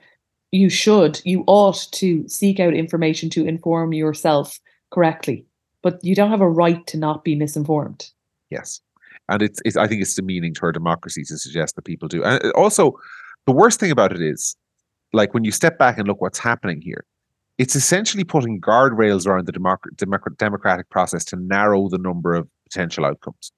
[0.53, 4.61] you should you ought to seek out information to inform yourself
[4.93, 5.45] correctly,
[5.82, 8.11] but you don't have a right to not be misinformed.
[8.51, 8.80] Yes.
[9.30, 12.22] And it's, it's I think it's demeaning to our democracy to suggest that people do.
[12.22, 12.93] And uh, also,
[13.47, 14.55] the worst thing about it is,
[15.14, 17.07] like when you step back and look what's happening here,
[17.57, 23.07] it's essentially putting guardrails around the democ- democratic process to narrow the number of potential
[23.07, 23.51] outcomes.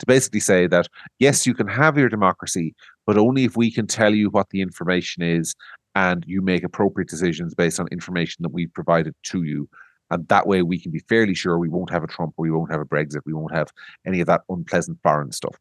[0.00, 0.88] To basically say that,
[1.18, 2.74] yes, you can have your democracy,
[3.06, 5.54] but only if we can tell you what the information is
[5.94, 9.68] and you make appropriate decisions based on information that we've provided to you
[10.10, 12.50] and that way we can be fairly sure we won't have a Trump, or we
[12.50, 13.68] won't have a Brexit, we won't have
[14.06, 15.56] any of that unpleasant foreign stuff.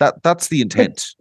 [0.00, 1.14] That that's the intent.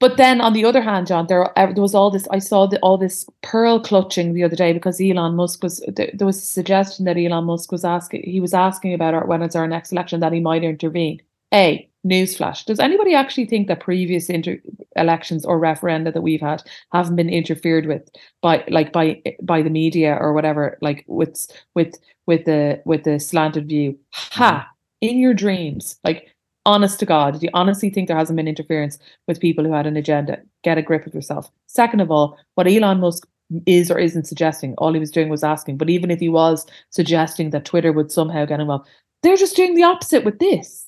[0.00, 2.28] But, then on the other hand, John, there, uh, there was all this.
[2.30, 5.92] I saw the, all this pearl clutching the other day because Elon Musk was uh,
[5.96, 8.22] there, there was a suggestion that Elon Musk was asking.
[8.24, 11.22] He was asking about our, when it's our next election that he might intervene.
[11.54, 14.60] A newsflash: Does anybody actually think that previous inter-
[14.96, 18.10] elections or referenda that we've had haven't been interfered with
[18.42, 21.94] by like by by the media or whatever, like with with
[22.26, 23.98] with the with the slanted view?
[24.12, 24.52] Ha!
[24.52, 24.70] Mm-hmm.
[25.08, 26.34] In your dreams, like
[26.66, 28.98] honest to God, do you honestly think there hasn't been interference
[29.28, 30.40] with people who had an agenda?
[30.62, 31.50] Get a grip of yourself.
[31.66, 33.28] Second of all, what Elon Musk
[33.66, 35.76] is or isn't suggesting, all he was doing was asking.
[35.76, 38.88] But even if he was suggesting that Twitter would somehow get involved,
[39.22, 40.83] they're just doing the opposite with this.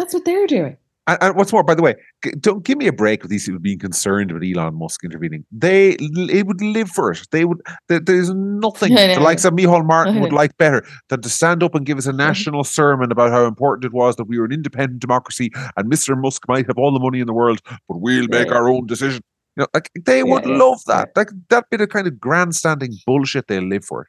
[0.00, 0.78] That's what they're doing.
[1.06, 1.94] And, and, what's more, by the way,
[2.38, 5.44] don't give me a break with these people being concerned about Elon Musk intervening.
[5.52, 7.20] They it would live for it.
[7.30, 7.60] They would.
[7.88, 11.74] There, there's nothing the likes of Micheál Martin would like better than to stand up
[11.74, 14.52] and give us a national sermon about how important it was that we were an
[14.52, 16.18] independent democracy and Mr.
[16.18, 19.20] Musk might have all the money in the world, but we'll make our own decision.
[19.56, 21.10] You know, like they would love that.
[21.14, 23.48] Like that bit of kind of grandstanding bullshit.
[23.48, 24.08] They live for it.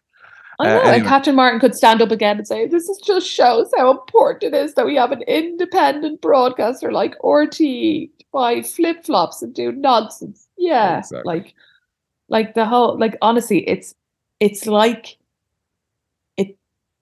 [0.62, 0.78] I know.
[0.78, 0.98] Uh, anyway.
[1.00, 4.54] And Catherine Martin could stand up again and say, This is just shows how important
[4.54, 9.72] it is that we have an independent broadcaster like RTÉ buy flip flops and do
[9.72, 10.48] nonsense.
[10.58, 11.00] Yeah.
[11.00, 11.24] Exactly.
[11.26, 11.54] Like
[12.30, 13.94] like the whole like honestly, it's
[14.40, 15.18] it's like
[16.38, 16.58] it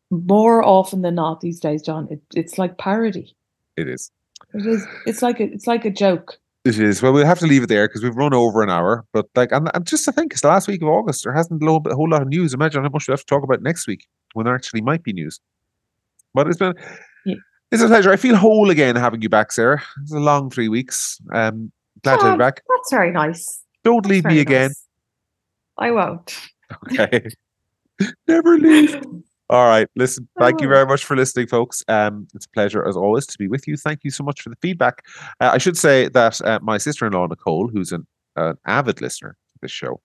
[0.10, 3.36] more often than not these days, John, it, it's like parody.
[3.78, 4.12] It is.
[4.54, 6.40] It is it's like a it's like a joke.
[6.66, 7.02] It is.
[7.02, 9.06] Well, we'll have to leave it there because we've run over an hour.
[9.14, 11.24] But like, and, and just to think, it's the last week of August.
[11.24, 12.54] There hasn't bit, a whole lot of news.
[12.54, 15.14] Imagine how much we have to talk about next week when there actually might be
[15.14, 15.40] news.
[16.34, 16.74] But it's been
[17.26, 17.36] yeah.
[17.72, 18.12] it's a pleasure.
[18.12, 19.82] I feel whole again having you back, Sarah.
[20.02, 21.20] It's a long three weeks.
[21.34, 21.72] Um,
[22.04, 22.62] glad to have you back.
[22.68, 23.64] That's very nice.
[23.84, 24.72] Don't leave me again.
[25.78, 26.38] I won't.
[26.92, 27.30] Okay.
[28.28, 29.02] Never leave.
[29.50, 29.88] All right.
[29.96, 31.84] Listen, thank you very much for listening, folks.
[31.88, 33.78] Um, it's a pleasure, as always, to be with you.
[33.78, 35.04] Thank you so much for the feedback.
[35.40, 39.02] Uh, I should say that uh, my sister in law, Nicole, who's an, an avid
[39.02, 40.02] listener to this show,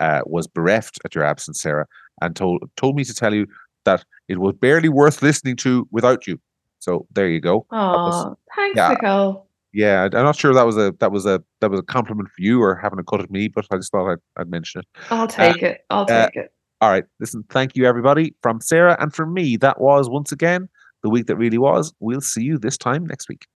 [0.00, 1.86] uh, was bereft at your absence, Sarah,
[2.20, 3.46] and told told me to tell you
[3.84, 6.40] that it was barely worth listening to without you.
[6.80, 7.66] So there you go.
[7.70, 9.46] Oh, thanks, yeah, Nicole.
[9.72, 12.42] Yeah, I'm not sure that was a that was a that was a compliment for
[12.42, 14.86] you or having a cut at me, but I just thought I'd, I'd mention it.
[15.10, 15.84] I'll take uh, it.
[15.90, 16.52] I'll uh, take it.
[16.80, 17.04] All right.
[17.20, 18.34] Listen, thank you, everybody.
[18.42, 20.68] From Sarah and from me, that was once again
[21.02, 21.92] the week that really was.
[22.00, 23.46] We'll see you this time next week.